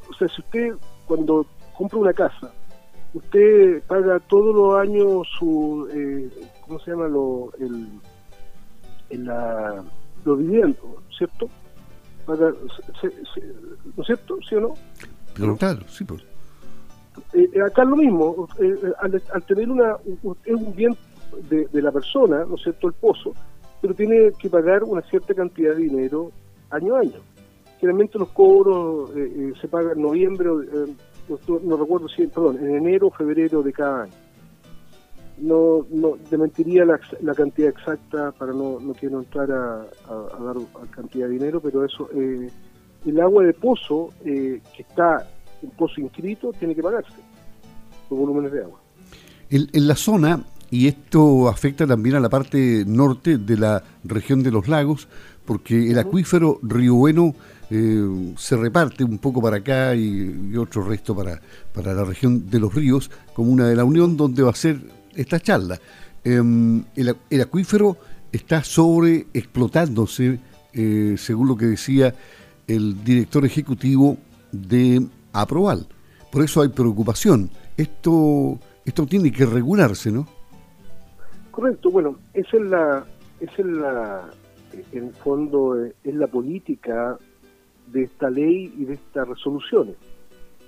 o 0.10 0.14
sea 0.14 0.28
si 0.28 0.42
usted 0.42 0.76
cuando 1.08 1.46
compra 1.76 1.98
una 1.98 2.14
casa 2.14 2.52
usted 3.16 3.82
paga 3.88 4.20
todos 4.20 4.56
los 4.56 4.80
años 4.80 5.28
su 5.40 5.90
cómo 6.62 6.80
se 6.80 6.92
llama 6.92 7.08
lo 7.08 7.52
el, 7.60 7.88
el 9.10 9.26
la 9.26 9.84
los 10.26 10.40
dividendos, 10.40 10.86
¿cierto? 11.18 11.50
Para, 12.32 12.52
¿No 12.52 14.04
es 14.04 14.06
cierto? 14.06 14.38
¿Sí 14.48 14.56
o 14.56 14.62
no? 14.62 14.74
Pero 15.36 15.58
claro, 15.58 15.82
sí, 15.88 16.04
pues. 16.04 16.22
Eh, 17.34 17.50
eh, 17.54 17.62
acá 17.62 17.84
es 17.84 17.90
lo 17.90 17.96
mismo, 17.98 18.48
eh, 18.60 18.76
al, 19.00 19.44
tener 19.44 19.70
una, 19.70 19.98
es 20.46 20.56
un 20.56 20.76
bien 20.76 20.96
de, 21.50 21.68
de, 21.68 21.82
la 21.82 21.92
persona, 21.92 22.46
¿no 22.46 22.56
es 22.56 22.64
cierto?, 22.64 22.88
el 22.88 22.94
pozo, 22.94 23.34
pero 23.82 23.94
tiene 23.94 24.32
que 24.40 24.50
pagar 24.50 24.84
una 24.84 25.02
cierta 25.02 25.34
cantidad 25.34 25.76
de 25.76 25.84
dinero 25.84 26.32
año 26.70 26.96
a 26.96 27.00
año. 27.00 27.20
Generalmente 27.80 28.18
los 28.18 28.30
cobros 28.30 29.12
se 29.60 29.68
pagan 29.68 29.98
en 29.98 30.04
noviembre, 30.04 30.48
no 31.64 31.78
recuerdo 31.78 32.08
si, 32.08 32.28
perdón, 32.28 32.58
en 32.60 32.76
enero 32.76 33.08
o 33.08 33.12
febrero 33.12 33.64
de 33.64 33.74
cada 33.74 34.04
año 34.04 34.14
no, 35.42 35.86
no 35.90 36.18
te 36.30 36.38
mentiría 36.38 36.86
la, 36.86 37.34
cantidad 37.34 37.70
exacta 37.70 38.32
para 38.32 38.54
no, 38.54 38.80
no 38.80 38.94
quiero 38.94 39.20
entrar 39.20 39.52
a, 39.52 39.86
dar 40.40 40.56
cantidad 40.92 41.28
de 41.28 41.34
dinero, 41.34 41.60
pero 41.60 41.84
eso, 41.84 42.10
eh, 42.14 42.50
el 43.06 43.20
agua 43.20 43.44
de 43.44 43.54
pozo 43.54 44.10
eh, 44.24 44.62
que 44.76 44.84
está 44.84 45.28
en 45.62 45.70
pozo 45.72 46.00
inscrito 46.00 46.52
tiene 46.58 46.76
que 46.76 46.84
pagarse 46.84 47.18
los 48.10 48.20
volúmenes 48.20 48.52
de 48.52 48.64
agua. 48.64 48.80
En, 49.50 49.68
en, 49.74 49.88
la 49.88 49.96
zona, 49.96 50.44
y 50.70 50.88
esto 50.88 51.50
afecta 51.50 51.86
también 51.86 52.16
a 52.16 52.20
la 52.20 52.30
parte 52.30 52.84
norte 52.86 53.38
de 53.38 53.58
la 53.58 53.84
región 54.04 54.44
de 54.44 54.52
los 54.52 54.68
lagos, 54.68 55.08
porque 55.46 55.92
el 55.92 55.98
acuífero 55.98 56.60
Río 56.62 56.96
Bueno 56.96 57.34
eh, 57.72 58.34
se 58.38 58.58
reparte 58.58 59.04
un 59.04 59.18
poco 59.18 59.42
para 59.42 59.58
acá 59.58 59.96
y, 59.96 60.56
otro 60.58 60.84
resto 60.84 61.16
para, 61.16 61.42
para 61.74 61.94
la 61.94 62.04
región 62.04 62.50
de 62.50 62.60
los 62.60 62.76
ríos, 62.76 63.10
como 63.34 63.50
una 63.50 63.68
de 63.68 63.76
la 63.76 63.86
Unión, 63.86 64.18
donde 64.18 64.44
va 64.44 64.52
a 64.52 64.56
ser 64.56 65.01
esta 65.16 65.40
charla. 65.40 65.80
Em, 66.24 66.84
el, 66.96 67.42
acuífero 67.42 67.98
está 68.32 68.64
sobre 68.64 69.28
explotándose, 69.34 70.40
eh, 70.74 71.16
según 71.18 71.48
lo 71.48 71.58
que 71.58 71.66
decía 71.66 72.14
el 72.68 73.04
director 73.04 73.46
ejecutivo 73.46 74.18
de 74.52 75.06
Aproval. 75.34 75.88
Por 76.32 76.44
eso 76.44 76.62
hay 76.62 76.70
preocupación. 76.70 77.50
Esto, 77.76 78.60
esto 78.86 79.06
tiene 79.06 79.32
que 79.32 79.46
regularse, 79.46 80.12
¿no? 80.12 80.28
Correcto, 81.52 81.92
bueno, 81.92 82.18
esa 82.34 82.58
es 82.58 82.64
la, 82.64 83.06
esa 83.42 83.54
es 83.58 83.66
la, 83.66 84.30
en 84.92 85.08
el 85.08 85.14
fondo, 85.16 85.84
eh, 85.84 85.94
es 86.04 86.16
la 86.16 86.28
política 86.28 87.18
de 87.88 88.04
esta 88.04 88.30
ley 88.30 88.74
y 88.78 88.86
de 88.86 88.94
estas 88.94 89.28
resoluciones. 89.28 89.96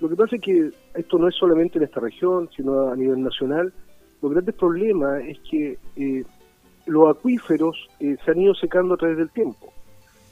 Lo 0.00 0.08
que 0.08 0.16
pasa 0.16 0.36
es 0.36 0.42
que 0.42 0.70
esto 0.94 1.18
no 1.18 1.28
es 1.28 1.34
solamente 1.36 1.78
en 1.78 1.84
esta 1.84 2.00
región, 2.00 2.50
sino 2.54 2.90
a 2.90 2.96
nivel 2.96 3.22
nacional. 3.22 3.72
Los 4.24 4.32
grandes 4.32 4.54
problemas 4.54 5.22
es 5.22 5.38
que 5.40 5.78
eh, 5.96 6.24
los 6.86 7.14
acuíferos 7.14 7.76
eh, 8.00 8.16
se 8.24 8.30
han 8.30 8.40
ido 8.40 8.54
secando 8.54 8.94
a 8.94 8.96
través 8.96 9.18
del 9.18 9.28
tiempo. 9.28 9.70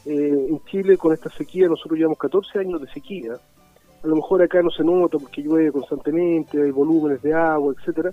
Eh, 0.07 0.47
en 0.49 0.65
Chile, 0.65 0.97
con 0.97 1.13
esta 1.13 1.29
sequía, 1.29 1.69
nosotros 1.69 1.99
llevamos 1.99 2.17
14 2.17 2.59
años 2.61 2.81
de 2.81 2.89
sequía. 2.89 3.35
A 4.03 4.07
lo 4.07 4.17
mejor 4.17 4.41
acá 4.41 4.63
no 4.63 4.71
se 4.71 4.83
nota 4.83 5.19
porque 5.19 5.43
llueve 5.43 5.71
constantemente, 5.73 6.63
hay 6.63 6.71
volúmenes 6.71 7.21
de 7.21 7.35
agua, 7.35 7.75
etcétera. 7.79 8.13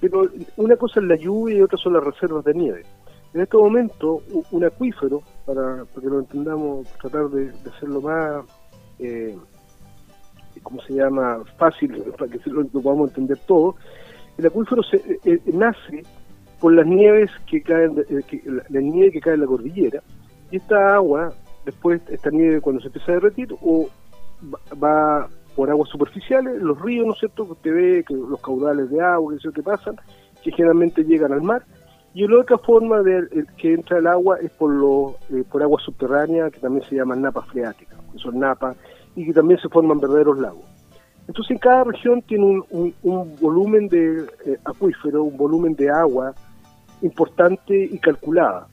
Pero 0.00 0.30
una 0.58 0.76
cosa 0.76 1.00
es 1.00 1.06
la 1.06 1.16
lluvia 1.16 1.56
y 1.56 1.62
otra 1.62 1.76
son 1.76 1.94
las 1.94 2.04
reservas 2.04 2.44
de 2.44 2.54
nieve. 2.54 2.84
En 3.34 3.40
este 3.40 3.56
momento, 3.56 4.22
un 4.52 4.64
acuífero, 4.64 5.24
para, 5.44 5.84
que 5.92 6.06
lo 6.06 6.20
entendamos, 6.20 6.86
tratar 7.00 7.30
de, 7.30 7.50
hacerlo 7.68 8.00
más, 8.00 8.44
¿cómo 10.62 10.80
se 10.82 10.94
llama?, 10.94 11.42
fácil, 11.58 12.00
para 12.16 12.30
que 12.30 12.38
lo, 12.48 12.64
podamos 12.68 13.08
entender 13.08 13.40
todo, 13.44 13.74
el 14.38 14.46
acuífero 14.46 14.82
se, 14.82 14.96
eh, 14.96 15.20
eh, 15.24 15.40
nace 15.52 16.02
por 16.60 16.72
las 16.72 16.86
nieves 16.86 17.30
que 17.48 17.62
caen, 17.62 17.96
que, 18.28 18.42
la, 18.68 18.80
nieve 18.80 19.12
que 19.12 19.20
cae 19.20 19.34
en 19.34 19.40
la 19.40 19.46
cordillera, 19.46 20.02
y 20.50 20.56
esta 20.56 20.94
agua, 20.94 21.32
después, 21.64 22.00
esta 22.08 22.30
nieve 22.30 22.60
cuando 22.60 22.80
se 22.80 22.88
empieza 22.88 23.12
a 23.12 23.14
derretir, 23.16 23.54
o 23.62 23.88
va, 24.82 25.28
por 25.54 25.70
aguas 25.70 25.88
superficiales, 25.88 26.60
los 26.62 26.80
ríos, 26.80 27.06
¿no 27.06 27.12
es 27.12 27.18
cierto?, 27.18 27.46
que 27.46 27.52
usted 27.52 27.74
ve, 27.74 28.04
los 28.08 28.40
caudales 28.40 28.90
de 28.90 29.00
agua, 29.00 29.34
que, 29.40 29.52
que 29.52 29.62
pasan, 29.62 29.96
que 30.42 30.52
generalmente 30.52 31.04
llegan 31.04 31.32
al 31.32 31.42
mar, 31.42 31.64
y 32.16 32.26
la 32.26 32.40
otra 32.40 32.56
forma 32.56 33.02
de 33.02 33.44
que 33.58 33.74
entra 33.74 33.98
el 33.98 34.06
agua 34.06 34.38
es 34.40 34.50
por 34.52 34.70
lo, 34.72 35.16
eh, 35.30 35.44
por 35.50 35.62
agua 35.62 35.78
subterránea, 35.84 36.50
que 36.50 36.60
también 36.60 36.82
se 36.88 36.96
llaman 36.96 37.20
napas 37.20 37.46
freáticas, 37.48 37.98
que 38.10 38.18
son 38.18 38.38
napas, 38.38 38.74
y 39.14 39.26
que 39.26 39.34
también 39.34 39.60
se 39.60 39.68
forman 39.68 40.00
verdaderos 40.00 40.38
lagos. 40.38 40.64
Entonces 41.28 41.52
en 41.52 41.58
cada 41.58 41.84
región 41.84 42.22
tiene 42.22 42.62
un, 42.70 42.94
volumen 43.40 43.88
de 43.88 44.26
eh, 44.44 44.58
acuífero, 44.64 45.24
un 45.24 45.36
volumen 45.36 45.74
de 45.74 45.90
agua 45.90 46.34
importante 47.02 47.76
y 47.76 47.98
calculada. 47.98 48.68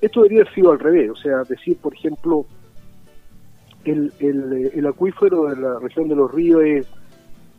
Esto 0.00 0.22
debería 0.22 0.42
haber 0.42 0.54
sido 0.54 0.72
al 0.72 0.80
revés, 0.80 1.10
o 1.10 1.16
sea, 1.16 1.44
decir, 1.48 1.76
por 1.76 1.94
ejemplo, 1.94 2.44
el, 3.84 4.12
el, 4.18 4.86
acuífero 4.86 5.44
de 5.44 5.56
la 5.60 5.78
región 5.78 6.08
de 6.08 6.16
los 6.16 6.30
ríos 6.32 6.62
es 6.64 6.86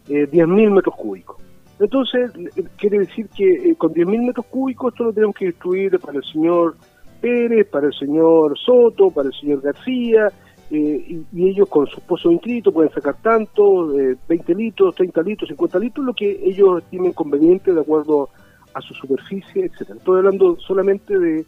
eh, 0.09 0.29
10.000 0.29 0.71
metros 0.71 0.95
cúbicos. 0.95 1.37
Entonces, 1.79 2.31
quiere 2.77 2.99
decir 2.99 3.27
que 3.29 3.71
eh, 3.71 3.75
con 3.75 3.93
10.000 3.93 4.27
metros 4.27 4.45
cúbicos 4.47 4.93
esto 4.93 5.05
lo 5.05 5.13
tenemos 5.13 5.35
que 5.35 5.47
distribuir 5.47 5.99
para 5.99 6.17
el 6.17 6.23
señor 6.23 6.75
Pérez, 7.21 7.67
para 7.69 7.87
el 7.87 7.93
señor 7.93 8.57
Soto, 8.59 9.09
para 9.09 9.29
el 9.29 9.33
señor 9.33 9.61
García, 9.61 10.29
eh, 10.71 11.23
y, 11.31 11.47
ellos 11.47 11.69
con 11.69 11.87
sus 11.87 12.01
pozos 12.03 12.31
inscritos 12.31 12.73
pueden 12.73 12.91
sacar 12.91 13.15
tanto, 13.21 13.87
20 13.87 14.17
eh, 14.29 14.55
litros, 14.55 14.95
30 14.95 15.21
litros, 15.21 15.49
50 15.49 15.79
litros, 15.79 16.05
lo 16.05 16.13
que 16.13 16.39
ellos 16.43 16.81
estimen 16.81 17.13
conveniente 17.13 17.73
de 17.73 17.81
acuerdo 17.81 18.29
a 18.73 18.81
su 18.81 18.93
superficie, 18.93 19.65
etcétera. 19.65 19.97
Estoy 19.97 20.17
hablando 20.17 20.57
solamente 20.59 21.17
de, 21.17 21.45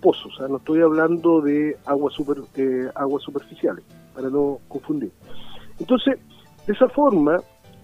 pozos, 0.00 0.38
no 0.48 0.58
estoy 0.58 0.82
hablando 0.82 1.40
de 1.40 1.76
aguas, 1.86 2.12
super, 2.12 2.36
aguas 2.94 3.22
superficiales, 3.22 3.84
para 4.14 4.28
no 4.28 4.58
confundir. 4.68 5.12
Entonces, 5.78 6.18
de 6.66 6.72
esa 6.74 6.88
forma, 6.90 7.38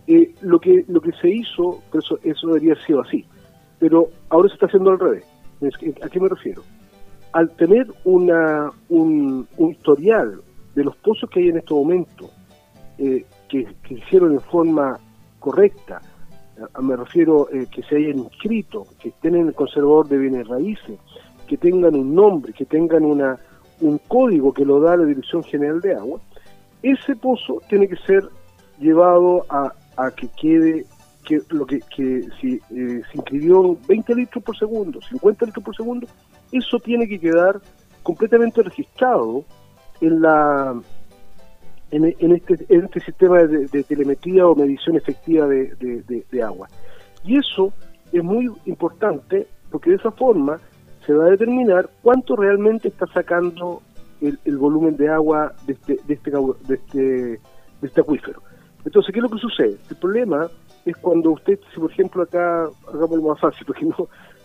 eh, 0.06 0.34
lo 0.42 0.58
que 0.60 0.84
lo 0.88 1.00
que 1.00 1.12
se 1.12 1.30
hizo, 1.30 1.82
eso, 1.94 2.18
eso 2.22 2.46
debería 2.48 2.72
haber 2.72 2.84
sido 2.84 3.00
así, 3.00 3.24
pero 3.78 4.08
ahora 4.28 4.48
se 4.48 4.54
está 4.54 4.66
haciendo 4.66 4.90
al 4.90 4.98
revés. 4.98 5.24
¿A 6.02 6.08
qué 6.08 6.20
me 6.20 6.28
refiero? 6.28 6.62
Al 7.32 7.50
tener 7.56 7.87
una, 8.04 8.70
un, 8.88 9.48
historial 9.70 10.42
de 10.74 10.84
los 10.84 10.96
pozos 10.96 11.28
que 11.30 11.40
hay 11.40 11.48
en 11.48 11.58
este 11.58 11.74
momento, 11.74 12.30
eh, 12.98 13.24
que, 13.48 13.66
que 13.82 13.94
hicieron 13.94 14.32
en 14.32 14.40
forma 14.40 14.98
correcta, 15.38 16.00
me 16.80 16.96
refiero 16.96 17.48
eh, 17.50 17.66
que 17.70 17.82
se 17.82 17.96
hayan 17.96 18.18
inscrito, 18.20 18.87
que 19.00 19.08
estén 19.08 19.34
en 19.34 19.48
el 19.48 19.54
conservador 19.54 20.08
de 20.08 20.18
bienes 20.18 20.46
raíces, 20.46 20.98
que 21.48 21.56
tengan 21.56 21.96
un 21.96 22.14
nombre, 22.14 22.52
que 22.52 22.64
tengan 22.64 23.04
una, 23.04 23.38
un 23.80 23.98
código 23.98 24.52
que 24.52 24.64
lo 24.64 24.80
da 24.80 24.96
la 24.96 25.04
Dirección 25.04 25.42
General 25.42 25.80
de 25.80 25.94
Agua, 25.94 26.20
ese 26.82 27.16
pozo 27.16 27.60
tiene 27.68 27.88
que 27.88 27.96
ser 27.96 28.28
llevado 28.78 29.44
a 29.48 29.72
a 29.96 30.10
que 30.10 30.28
quede 30.28 30.87
que 31.24 31.40
lo 31.50 31.64
que, 31.66 31.80
que 31.94 32.22
si 32.40 32.54
eh, 32.54 33.02
se 33.10 33.16
inscribió 33.16 33.78
20 33.88 34.14
litros 34.14 34.44
por 34.44 34.56
segundo, 34.58 35.00
50 35.00 35.46
litros 35.46 35.64
por 35.64 35.74
segundo, 35.74 36.06
eso 36.52 36.78
tiene 36.80 37.08
que 37.08 37.18
quedar 37.18 37.60
completamente 38.02 38.62
registrado 38.62 39.44
en 40.00 40.20
la 40.20 40.74
en, 41.90 42.33
este, 42.33 42.66
este 42.68 43.00
sistema 43.00 43.44
de, 43.44 43.85
telemetría 43.85 44.46
o 44.46 44.57
medición 44.57 44.96
efectiva 44.96 45.46
de, 45.46 46.42
agua. 46.42 46.68
Y 47.24 47.38
eso 47.38 47.72
es 48.12 48.22
muy 48.22 48.50
importante 48.64 49.46
porque 49.70 49.90
de 49.90 49.96
esa 49.96 50.11
forma 50.11 50.59
se 51.07 51.12
va 51.12 51.26
a 51.26 51.30
determinar 51.30 51.88
cuánto 52.02 52.35
realmente 52.35 52.88
está 52.88 53.07
sacando 53.07 53.83
el, 54.20 54.59
volumen 54.59 54.96
de 54.96 55.09
agua 55.09 55.52
de 55.66 55.74
este, 55.74 55.98
de 56.07 56.14
este, 56.14 56.30
de 56.30 56.74
este, 56.74 56.98
de 56.98 57.40
este 57.83 58.00
acuífero. 58.00 58.42
Entonces, 58.85 59.12
¿qué 59.12 59.20
es 59.20 59.22
lo 59.22 59.30
que 59.30 59.38
sucede? 59.38 59.76
El 59.88 59.96
problema 59.96 60.48
es 60.85 60.96
cuando 60.96 61.30
usted, 61.33 61.59
si 61.72 61.80
por 61.80 61.90
ejemplo 61.90 62.22
acá, 62.22 62.68
hagámoslo 62.88 63.22
más 63.22 63.40
fácil, 63.40 63.66
porque 63.66 63.87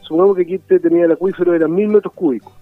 supongamos 0.02 0.36
que 0.36 0.44
aquí 0.44 0.56
usted 0.56 0.82
tenía 0.82 1.06
el 1.06 1.12
acuífero, 1.12 1.54
eran 1.54 1.74
mil 1.74 1.88
metros 1.88 2.14
cúbicos, 2.14 2.54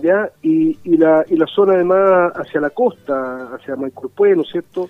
¿ya? 0.00 0.30
Y, 0.42 0.78
y, 0.84 0.96
la, 0.96 1.24
y 1.28 1.36
la 1.36 1.46
zona 1.46 1.74
además 1.74 2.32
hacia 2.34 2.60
la 2.60 2.70
costa, 2.70 3.54
hacia 3.54 3.76
Maicurpué, 3.76 4.34
¿no 4.34 4.42
es 4.42 4.50
cierto? 4.50 4.88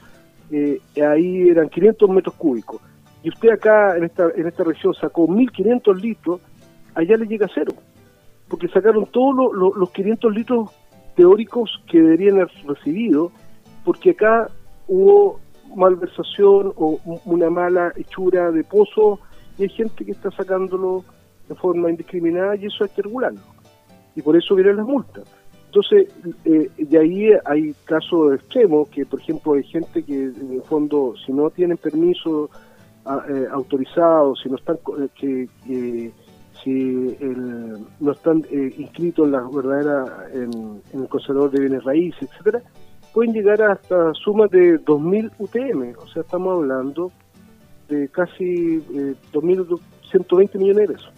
Eh, 0.50 0.80
ahí 1.02 1.48
eran 1.48 1.68
500 1.68 2.10
metros 2.10 2.34
cúbicos. 2.36 2.80
Y 3.22 3.30
usted 3.30 3.50
acá, 3.50 3.96
en 3.96 4.04
esta, 4.04 4.28
en 4.34 4.46
esta 4.46 4.64
región, 4.64 4.94
sacó 4.94 5.26
1500 5.26 6.00
litros, 6.00 6.40
allá 6.94 7.16
le 7.16 7.26
llega 7.26 7.46
a 7.46 7.50
cero. 7.54 7.72
Porque 8.48 8.68
sacaron 8.68 9.06
todos 9.06 9.52
los 9.54 9.90
500 9.90 10.34
litros 10.34 10.70
teóricos 11.16 11.82
que 11.90 12.00
deberían 12.00 12.36
haber 12.36 12.50
recibido, 12.66 13.32
porque 13.84 14.10
acá 14.10 14.48
hubo 14.86 15.40
malversación 15.74 16.72
o 16.76 16.98
una 17.24 17.50
mala 17.50 17.92
hechura 17.96 18.50
de 18.50 18.64
pozo 18.64 19.20
y 19.58 19.64
hay 19.64 19.68
gente 19.68 20.04
que 20.04 20.12
está 20.12 20.30
sacándolo 20.30 21.04
de 21.48 21.54
forma 21.54 21.90
indiscriminada 21.90 22.56
y 22.56 22.66
eso 22.66 22.84
hay 22.84 22.90
que 22.90 23.02
regularlo. 23.02 23.40
Y 24.14 24.22
por 24.22 24.36
eso 24.36 24.54
vienen 24.54 24.76
las 24.76 24.86
multas. 24.86 25.24
Entonces, 25.66 26.08
eh, 26.44 26.70
de 26.78 26.98
ahí 26.98 27.30
hay 27.44 27.74
casos 27.84 28.34
extremos 28.34 28.88
que, 28.88 29.04
por 29.04 29.20
ejemplo, 29.20 29.54
hay 29.54 29.64
gente 29.64 30.02
que, 30.02 30.24
en 30.24 30.52
el 30.52 30.62
fondo, 30.62 31.14
si 31.24 31.32
no 31.32 31.50
tienen 31.50 31.76
permiso 31.76 32.50
eh, 33.28 33.46
autorizado, 33.52 34.34
si 34.36 34.48
no 34.48 34.56
están, 34.56 34.76
eh, 34.98 35.08
que, 35.14 36.12
si 36.64 37.16
no 38.00 38.12
están 38.12 38.44
inscritos 38.50 39.26
en 39.26 39.32
la 39.32 39.42
verdadera, 39.52 40.26
en, 40.32 40.82
en, 40.92 41.02
el 41.02 41.08
conservador 41.08 41.50
de 41.50 41.60
bienes 41.60 41.84
raíces, 41.84 42.28
etcétera, 42.30 42.62
pueden 43.12 43.32
llegar 43.32 43.62
hasta 43.62 44.12
sumas 44.14 44.50
de 44.50 44.80
2.000 44.80 45.32
UTM, 45.38 45.98
o 45.98 46.06
sea, 46.08 46.22
estamos 46.22 46.58
hablando 46.58 47.12
de 47.88 48.08
casi 48.08 48.82
eh, 48.94 49.14
2.120 49.32 50.58
millones 50.58 50.88
de 50.88 50.94
pesos. 50.94 51.12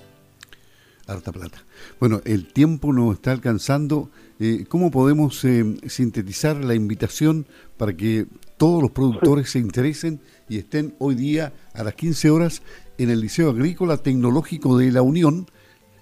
Harta 1.10 1.32
plata. 1.32 1.64
Bueno, 1.98 2.20
el 2.24 2.52
tiempo 2.52 2.92
nos 2.92 3.14
está 3.14 3.32
alcanzando. 3.32 4.10
Eh, 4.38 4.64
¿Cómo 4.68 4.90
podemos 4.90 5.44
eh, 5.44 5.64
sintetizar 5.88 6.56
la 6.64 6.74
invitación 6.74 7.46
para 7.76 7.96
que 7.96 8.26
todos 8.56 8.80
los 8.80 8.92
productores 8.92 9.50
se 9.50 9.58
interesen 9.58 10.20
y 10.48 10.58
estén 10.58 10.94
hoy 10.98 11.16
día 11.16 11.52
a 11.74 11.82
las 11.82 11.94
15 11.94 12.30
horas 12.30 12.62
en 12.96 13.10
el 13.10 13.20
Liceo 13.20 13.50
Agrícola 13.50 13.96
Tecnológico 13.96 14.78
de 14.78 14.92
la 14.92 15.02
Unión, 15.02 15.46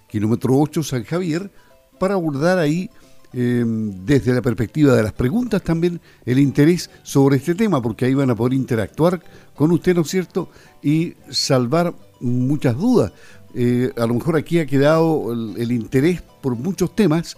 kilómetro 0.08 0.58
8 0.58 0.82
San 0.82 1.04
Javier, 1.04 1.50
para 1.98 2.14
abordar 2.14 2.58
ahí 2.58 2.90
Em, 3.30 4.06
desde 4.06 4.32
la 4.32 4.40
perspectiva 4.40 4.94
de 4.94 5.02
las 5.02 5.12
preguntas 5.12 5.60
también 5.62 6.00
el 6.24 6.38
interés 6.38 6.88
sobre 7.02 7.36
este 7.36 7.54
tema, 7.54 7.82
porque 7.82 8.06
ahí 8.06 8.14
van 8.14 8.30
a 8.30 8.34
poder 8.34 8.54
interactuar 8.54 9.22
con 9.54 9.70
usted, 9.70 9.94
¿no 9.94 10.00
es 10.00 10.08
cierto? 10.08 10.48
Y 10.82 11.14
salvar 11.30 11.94
muchas 12.20 12.76
dudas. 12.78 13.12
Eh, 13.60 13.90
a 13.96 14.06
lo 14.06 14.14
mejor 14.14 14.36
aquí 14.36 14.60
ha 14.60 14.66
quedado 14.66 15.32
el, 15.32 15.72
interés 15.72 16.22
por 16.22 16.54
muchos 16.54 16.94
temas, 16.94 17.36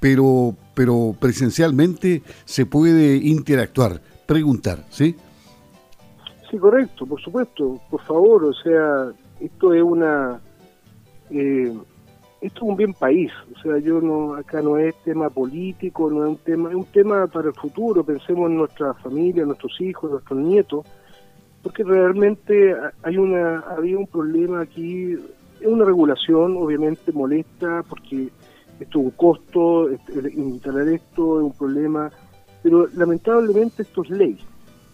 pero 0.00 0.54
pero 0.74 1.16
presencialmente 1.18 2.22
se 2.44 2.66
puede 2.66 3.16
interactuar, 3.16 4.02
preguntar, 4.26 4.84
¿sí? 4.90 5.16
Sí, 6.50 6.58
correcto, 6.58 7.06
por 7.06 7.22
supuesto, 7.22 7.80
por 7.88 8.02
favor, 8.02 8.44
o 8.44 8.52
sea, 8.52 9.12
esto 9.40 9.72
es 9.72 9.82
una... 9.82 10.38
Eh, 11.30 11.74
esto 12.42 12.64
es 12.64 12.70
un 12.70 12.76
bien 12.76 12.92
país, 12.92 13.30
o 13.56 13.62
sea, 13.62 13.78
yo 13.78 13.98
no, 14.02 14.34
acá 14.34 14.60
no 14.60 14.76
es 14.76 14.94
tema 15.04 15.30
político, 15.30 16.10
no 16.10 16.24
es 16.24 16.30
un 16.30 16.36
tema, 16.36 16.68
es 16.68 16.74
un 16.74 16.84
tema 16.84 17.26
para 17.28 17.48
el 17.48 17.54
futuro, 17.54 18.04
pensemos 18.04 18.50
en 18.50 18.58
nuestra 18.58 18.92
familia, 18.94 19.46
nuestros 19.46 19.80
hijos, 19.80 20.10
nuestros 20.10 20.38
nietos, 20.38 20.84
porque 21.62 21.82
realmente 21.82 22.74
hay 23.04 23.16
una, 23.16 23.60
había 23.60 23.96
un 23.96 24.06
problema 24.08 24.60
aquí, 24.60 25.16
es 25.62 25.68
una 25.68 25.84
regulación 25.84 26.56
obviamente 26.56 27.12
molesta, 27.12 27.82
porque 27.88 28.28
esto 28.80 28.98
es 28.98 29.04
un 29.04 29.10
costo, 29.12 29.88
instalar 30.36 30.88
esto 30.88 31.40
es 31.40 31.44
un 31.46 31.52
problema, 31.52 32.10
pero 32.62 32.86
lamentablemente 32.94 33.82
esto 33.82 34.02
es 34.02 34.10
ley, 34.10 34.38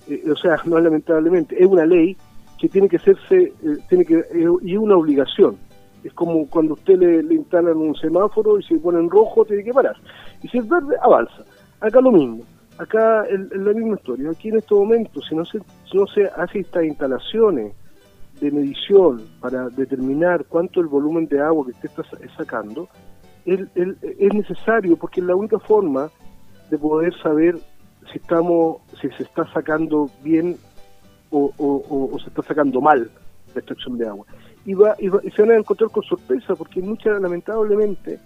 eh, 0.09 0.23
o 0.31 0.37
sea, 0.37 0.57
no 0.65 0.79
lamentablemente, 0.79 1.61
es 1.61 1.67
una 1.67 1.87
ley 1.87 2.17
que 2.59 2.69
tiene 2.69 2.89
que 2.89 2.97
hacerse, 2.97 3.37
eh, 3.37 3.77
tiene 3.89 4.05
que, 4.05 4.25
y 4.63 4.73
es 4.73 4.79
una 4.79 4.97
obligación, 4.97 5.57
es 6.05 6.13
como 6.13 6.47
cuando 6.49 6.75
usted 6.75 6.99
le, 6.99 7.35
instalan 7.35 7.77
un 7.77 7.95
semáforo 7.97 8.59
y 8.59 8.63
se 8.63 8.77
pone 8.79 9.01
en 9.01 9.11
rojo, 9.11 9.45
tiene 9.45 9.65
que 9.65 9.73
parar. 9.73 9.97
Y 10.43 10.49
si 10.49 10.59
es 10.59 10.69
verde, 10.69 10.97
avanza. 11.03 11.45
Acá 11.81 12.01
lo 12.01 12.13
mismo. 12.13 12.45
Acá 12.79 13.25
es 13.25 13.41
la 13.57 13.73
misma 13.73 13.97
historia. 13.97 14.31
Aquí 14.31 14.49
en 14.49 14.59
estos 14.59 14.79
momentos, 14.79 15.25
si 15.29 15.35
no 15.35 15.45
se, 15.45 15.59
no 15.93 16.07
se 16.07 16.25
hace 16.37 16.61
estas 16.61 16.85
instalaciones 16.85 17.75
de 18.41 18.51
medición 18.51 19.23
para 19.41 19.69
determinar 19.69 20.45
cuánto 20.47 20.81
el 20.81 20.87
volumen 20.87 21.27
de 21.27 21.41
agua 21.41 21.67
que 21.67 21.73
usted 21.73 21.91
está 21.91 22.37
sacando, 22.37 22.89
es, 23.45 23.61
es 23.75 24.35
necesario 24.35 24.97
porque 24.97 25.21
es 25.21 25.27
la 25.27 25.35
única 25.35 25.59
forma 25.59 26.11
de 26.71 26.79
poder 26.79 27.15
saber 27.23 27.57
si 28.13 28.19
estamos 28.19 28.79
si 29.01 29.09
se 29.11 29.23
está 29.23 29.51
sacando 29.53 30.11
bien 30.23 30.57
o, 31.31 32.17
se 32.23 32.29
está 32.29 32.43
sacando 32.43 32.81
mal 32.81 33.11
la 33.55 33.61
extracción 33.61 33.99
de 33.99 34.09
agua. 34.09 34.27
Y, 34.65 34.75
va, 34.75 34.95
y, 34.99 35.09
se 35.31 35.43
van 35.43 35.53
a 35.53 35.57
encontrar 35.57 35.91
con 35.91 36.03
sorpresa 36.03 36.55
porque 36.55 36.81
mucha, 36.81 37.11
lamentablemente 37.19 38.19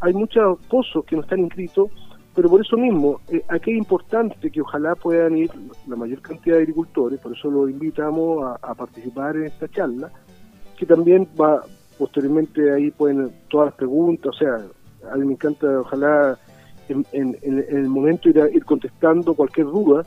hay 0.00 0.12
muchos 0.12 0.58
pozos 0.66 1.04
que 1.04 1.16
no 1.16 1.22
están 1.22 1.40
inscritos, 1.40 1.90
pero 2.36 2.50
por 2.50 2.60
eso 2.60 2.76
mismo, 2.76 3.18
eh, 3.32 3.42
aquí 3.48 3.72
es 3.72 3.78
importante 3.78 4.50
que 4.50 4.60
ojalá 4.60 4.94
puedan 4.94 5.38
ir 5.38 5.50
la 5.86 5.96
mayor 5.96 6.20
cantidad 6.20 6.56
de 6.56 6.62
agricultores, 6.62 7.18
por 7.18 7.32
eso 7.32 7.50
los 7.50 7.70
invitamos 7.70 8.58
a, 8.60 8.74
participar 8.74 9.36
en 9.36 9.44
esta 9.44 9.66
charla, 9.68 10.12
que 10.76 10.84
también 10.84 11.26
va 11.40 11.64
posteriormente 11.98 12.74
ahí 12.74 12.90
pueden 12.90 13.32
todas 13.48 13.68
las 13.68 13.74
preguntas, 13.74 14.34
o 14.34 14.38
sea, 14.38 14.60
a 15.10 15.16
mí 15.16 15.24
me 15.24 15.32
encanta, 15.32 15.66
ojalá 15.80 16.38
en, 16.90 17.06
en, 17.12 17.64
el 17.70 17.88
momento 17.88 18.28
ir, 18.28 18.38
ir 18.52 18.66
contestando 18.66 19.32
cualquier 19.32 19.68
duda 19.68 20.02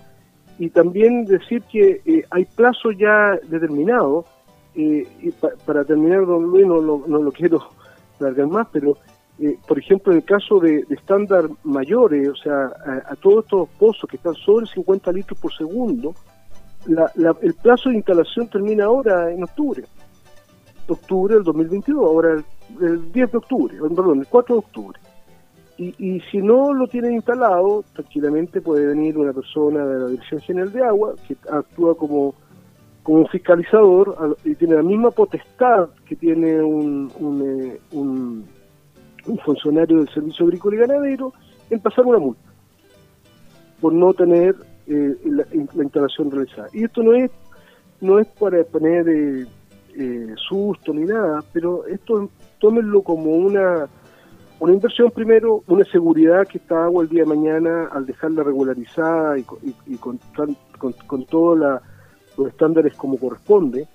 y 0.59 0.69
también 0.69 1.25
decir 1.25 1.63
que 1.63 1.99
eh, 2.05 2.23
hay 2.29 2.45
plazos 2.45 2.95
ya 2.99 3.39
determinados 3.47 4.25
y 4.75 5.03
para 5.65 5.83
terminar, 5.83 6.27
don 6.27 6.43
Luis, 6.43 6.67
no, 6.67 6.79
lo 6.79 7.31
quiero 7.33 7.69
largar 8.19 8.47
más, 8.47 8.67
pero 8.71 8.97
eh, 9.41 9.58
por 9.67 9.80
ejemplo, 9.80 10.12
en 10.12 10.19
el 10.19 10.25
caso 10.25 10.60
de, 10.60 10.86
estándar 10.89 11.49
mayores, 11.63 12.28
o 12.30 12.36
sea, 12.36 12.71
a, 13.08 13.15
todos 13.15 13.45
estos 13.45 13.69
pozos 13.78 14.10
que 14.10 14.17
están 14.17 14.34
sobre 14.36 14.65
50 14.67 15.12
litros 15.13 15.39
por 15.39 15.54
segundo, 15.54 16.13
el 16.88 17.54
plazo 17.56 17.89
de 17.89 17.95
instalación 17.95 18.49
termina 18.49 18.86
ahora 18.86 19.32
en 19.32 19.43
octubre, 19.43 19.84
octubre 20.88 21.36
del 21.36 21.43
2022, 21.43 22.04
ahora 22.04 22.43
el, 22.82 23.12
10 23.12 23.32
de 23.32 23.38
octubre, 23.38 23.78
perdón, 23.95 24.19
el 24.19 24.28
4 24.28 24.56
de 24.56 24.60
octubre. 24.60 24.99
Y, 25.78 26.19
si 26.30 26.39
no 26.39 26.73
lo 26.73 26.88
tienen 26.88 27.13
instalado, 27.13 27.86
tranquilamente 27.93 28.60
puede 28.60 28.88
venir 28.88 29.17
una 29.17 29.32
persona 29.32 29.86
de 29.86 29.99
la 29.99 30.08
Dirección 30.08 30.41
General 30.41 30.73
de 30.73 30.84
Agua 30.84 31.15
que 31.25 31.38
actúa 31.49 31.95
como 31.95 32.36
como 33.02 33.25
fiscalizador 33.28 34.38
y 34.43 34.54
tiene 34.56 34.75
la 34.75 34.84
misma 34.84 35.10
potestad 35.10 35.89
que 36.06 36.15
tiene 36.15 36.62
un, 36.62 37.10
eh, 37.41 37.80
un, 37.93 38.45
funcionario 39.37 39.97
del 39.97 40.09
Servicio 40.09 40.45
Agrícola 40.45 40.75
y 40.75 40.79
Ganadero 40.79 41.33
en 41.69 41.79
pasar 41.79 42.05
una 42.05 42.19
multa 42.19 42.41
por 43.79 43.93
no 43.93 44.13
tener 44.13 44.55
eh, 44.87 45.15
la, 45.25 45.45
instalación 45.53 46.31
realizada. 46.31 46.67
Y 46.73 46.83
esto 46.83 47.01
no 47.03 47.13
es 47.13 47.31
no 48.01 48.19
es 48.19 48.27
para 48.27 48.63
poner 48.63 49.07
eh, 49.09 50.33
susto 50.47 50.93
ni 50.93 51.03
nada, 51.03 51.43
pero 51.53 51.85
esto 51.85 52.29
tómenlo 52.59 53.01
como 53.01 53.31
una 53.31 53.87
una 54.59 54.73
inversión 54.73 55.11
primero, 55.11 55.63
una 55.67 55.85
seguridad 55.85 56.45
que 56.45 56.57
esta 56.57 56.83
agua 56.83 57.03
el 57.03 57.09
día 57.09 57.23
de 57.23 57.29
mañana, 57.29 57.87
al 57.93 58.05
dejarla 58.05 58.43
regularizada 58.43 59.37
y, 59.37 59.45
y, 59.85 59.95
con, 59.95 60.19
con, 60.77 60.91
con 61.07 61.25
toda 61.25 61.55
la 61.55 61.81
los 62.39 62.47
estándares 62.47 62.95
como 62.95 63.17
corresponde, 63.17 63.87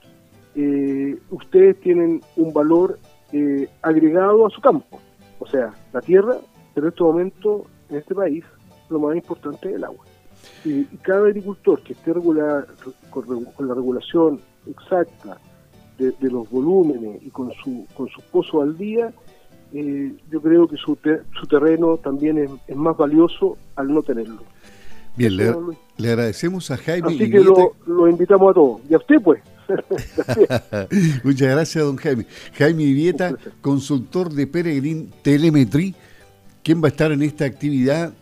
eh, 0.55 1.19
ustedes 1.31 1.81
tienen 1.81 2.21
un 2.37 2.53
valor 2.53 2.99
eh, 3.33 3.69
agregado 3.83 4.47
a 4.47 4.51
su 4.51 4.61
campo. 4.61 5.01
O 5.39 5.47
sea, 5.47 5.73
la 5.93 6.01
tierra, 6.01 6.37
pero 6.75 6.87
en 6.87 6.93
este 6.93 7.03
momento, 7.03 7.67
en 7.91 7.97
este 7.97 8.15
país, 8.15 8.45
lo 8.89 9.01
más 9.01 9.17
importante 9.17 9.69
es 9.69 9.77
el 9.77 9.85
agua. 9.85 10.05
Y, 10.65 10.85
cada 10.99 11.27
agricultor 11.27 11.83
que 11.83 11.95
esté 11.95 12.13
regular, 12.13 12.67
con, 13.11 13.47
la 13.59 13.75
regulación 13.75 14.41
exacta 14.67 15.39
de, 15.99 16.15
los 16.21 16.49
volúmenes 16.51 17.23
y 17.23 17.31
con 17.31 17.53
su, 17.63 17.87
con 17.97 18.09
su 18.09 18.21
pozo 18.31 18.63
al 18.63 18.77
día, 18.77 19.13
eh, 19.73 20.15
yo 20.31 20.41
creo 20.41 20.69
que 20.69 20.77
su, 20.77 20.99
su 21.39 21.47
terreno 21.47 21.97
también 21.99 22.39
es, 22.39 22.51
es 22.67 22.77
más 22.77 22.97
valioso 22.97 23.57
al 23.77 23.93
no 23.93 24.03
tenerlo. 24.03 24.43
Bien, 25.17 25.37
le, 25.37 25.55
le, 25.97 26.09
agradecemos 26.09 26.71
a 26.71 26.77
Jaime. 26.77 27.09
Así 27.09 27.31
que 27.31 27.41
lo, 27.41 28.09
invitamos 28.09 28.51
a 28.51 28.55
todos. 28.55 28.81
Y 28.89 28.95
a 28.95 28.99
usted, 28.99 29.17
pues. 29.23 29.43
Muchas 31.25 31.49
gracias, 31.49 31.85
don 31.85 31.97
Jaime. 31.97 32.27
Jaime 32.57 32.85
Vivieta, 32.85 33.37
consultor 33.61 34.33
de 34.33 34.47
Peregrin 34.47 35.11
Telemetry, 35.23 35.95
quien 36.63 36.83
va 36.83 36.89
a 36.89 36.91
estar 36.91 37.13
en 37.13 37.23
esta 37.23 37.45
actividad 37.45 38.13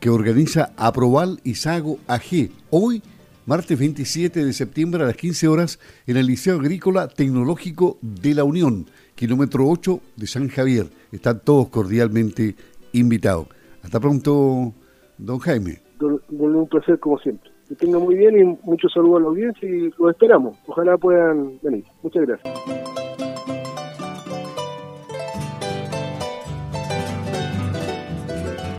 que 0.00 0.10
organiza 0.10 0.72
Aproval 0.76 1.40
y 1.44 1.54
Sago 1.54 1.98
AG. 2.06 2.50
Hoy, 2.70 3.02
martes 3.46 3.78
27 3.78 4.44
de 4.44 4.52
septiembre 4.52 5.02
a 5.02 5.06
las 5.06 5.16
15 5.16 5.48
horas, 5.48 5.78
en 6.06 6.16
el 6.16 6.26
Liceo 6.26 6.60
Agrícola 6.60 7.08
Tecnológico 7.08 7.98
de 8.02 8.34
la 8.34 8.44
Unión, 8.44 8.86
kilómetro 9.14 9.66
8 9.68 10.00
de 10.16 10.26
San 10.26 10.48
Javier. 10.48 10.88
Están 11.12 11.40
todos 11.40 11.68
cordialmente 11.68 12.54
invitados. 12.92 13.48
Hasta 13.82 14.00
pronto, 14.00 14.74
don 15.18 15.38
Jaime 15.38 15.84
un 16.00 16.68
placer 16.68 16.98
como 16.98 17.18
siempre. 17.18 17.50
Que 17.68 17.86
muy 17.86 18.14
bien 18.14 18.38
y 18.38 18.58
muchos 18.66 18.92
saludos 18.92 19.18
a 19.18 19.22
la 19.22 19.28
audiencia 19.28 19.68
y 19.68 19.90
los 19.98 20.10
esperamos. 20.10 20.56
Ojalá 20.66 20.96
puedan 20.98 21.58
venir. 21.62 21.84
Muchas 22.02 22.26
gracias. 22.26 23.03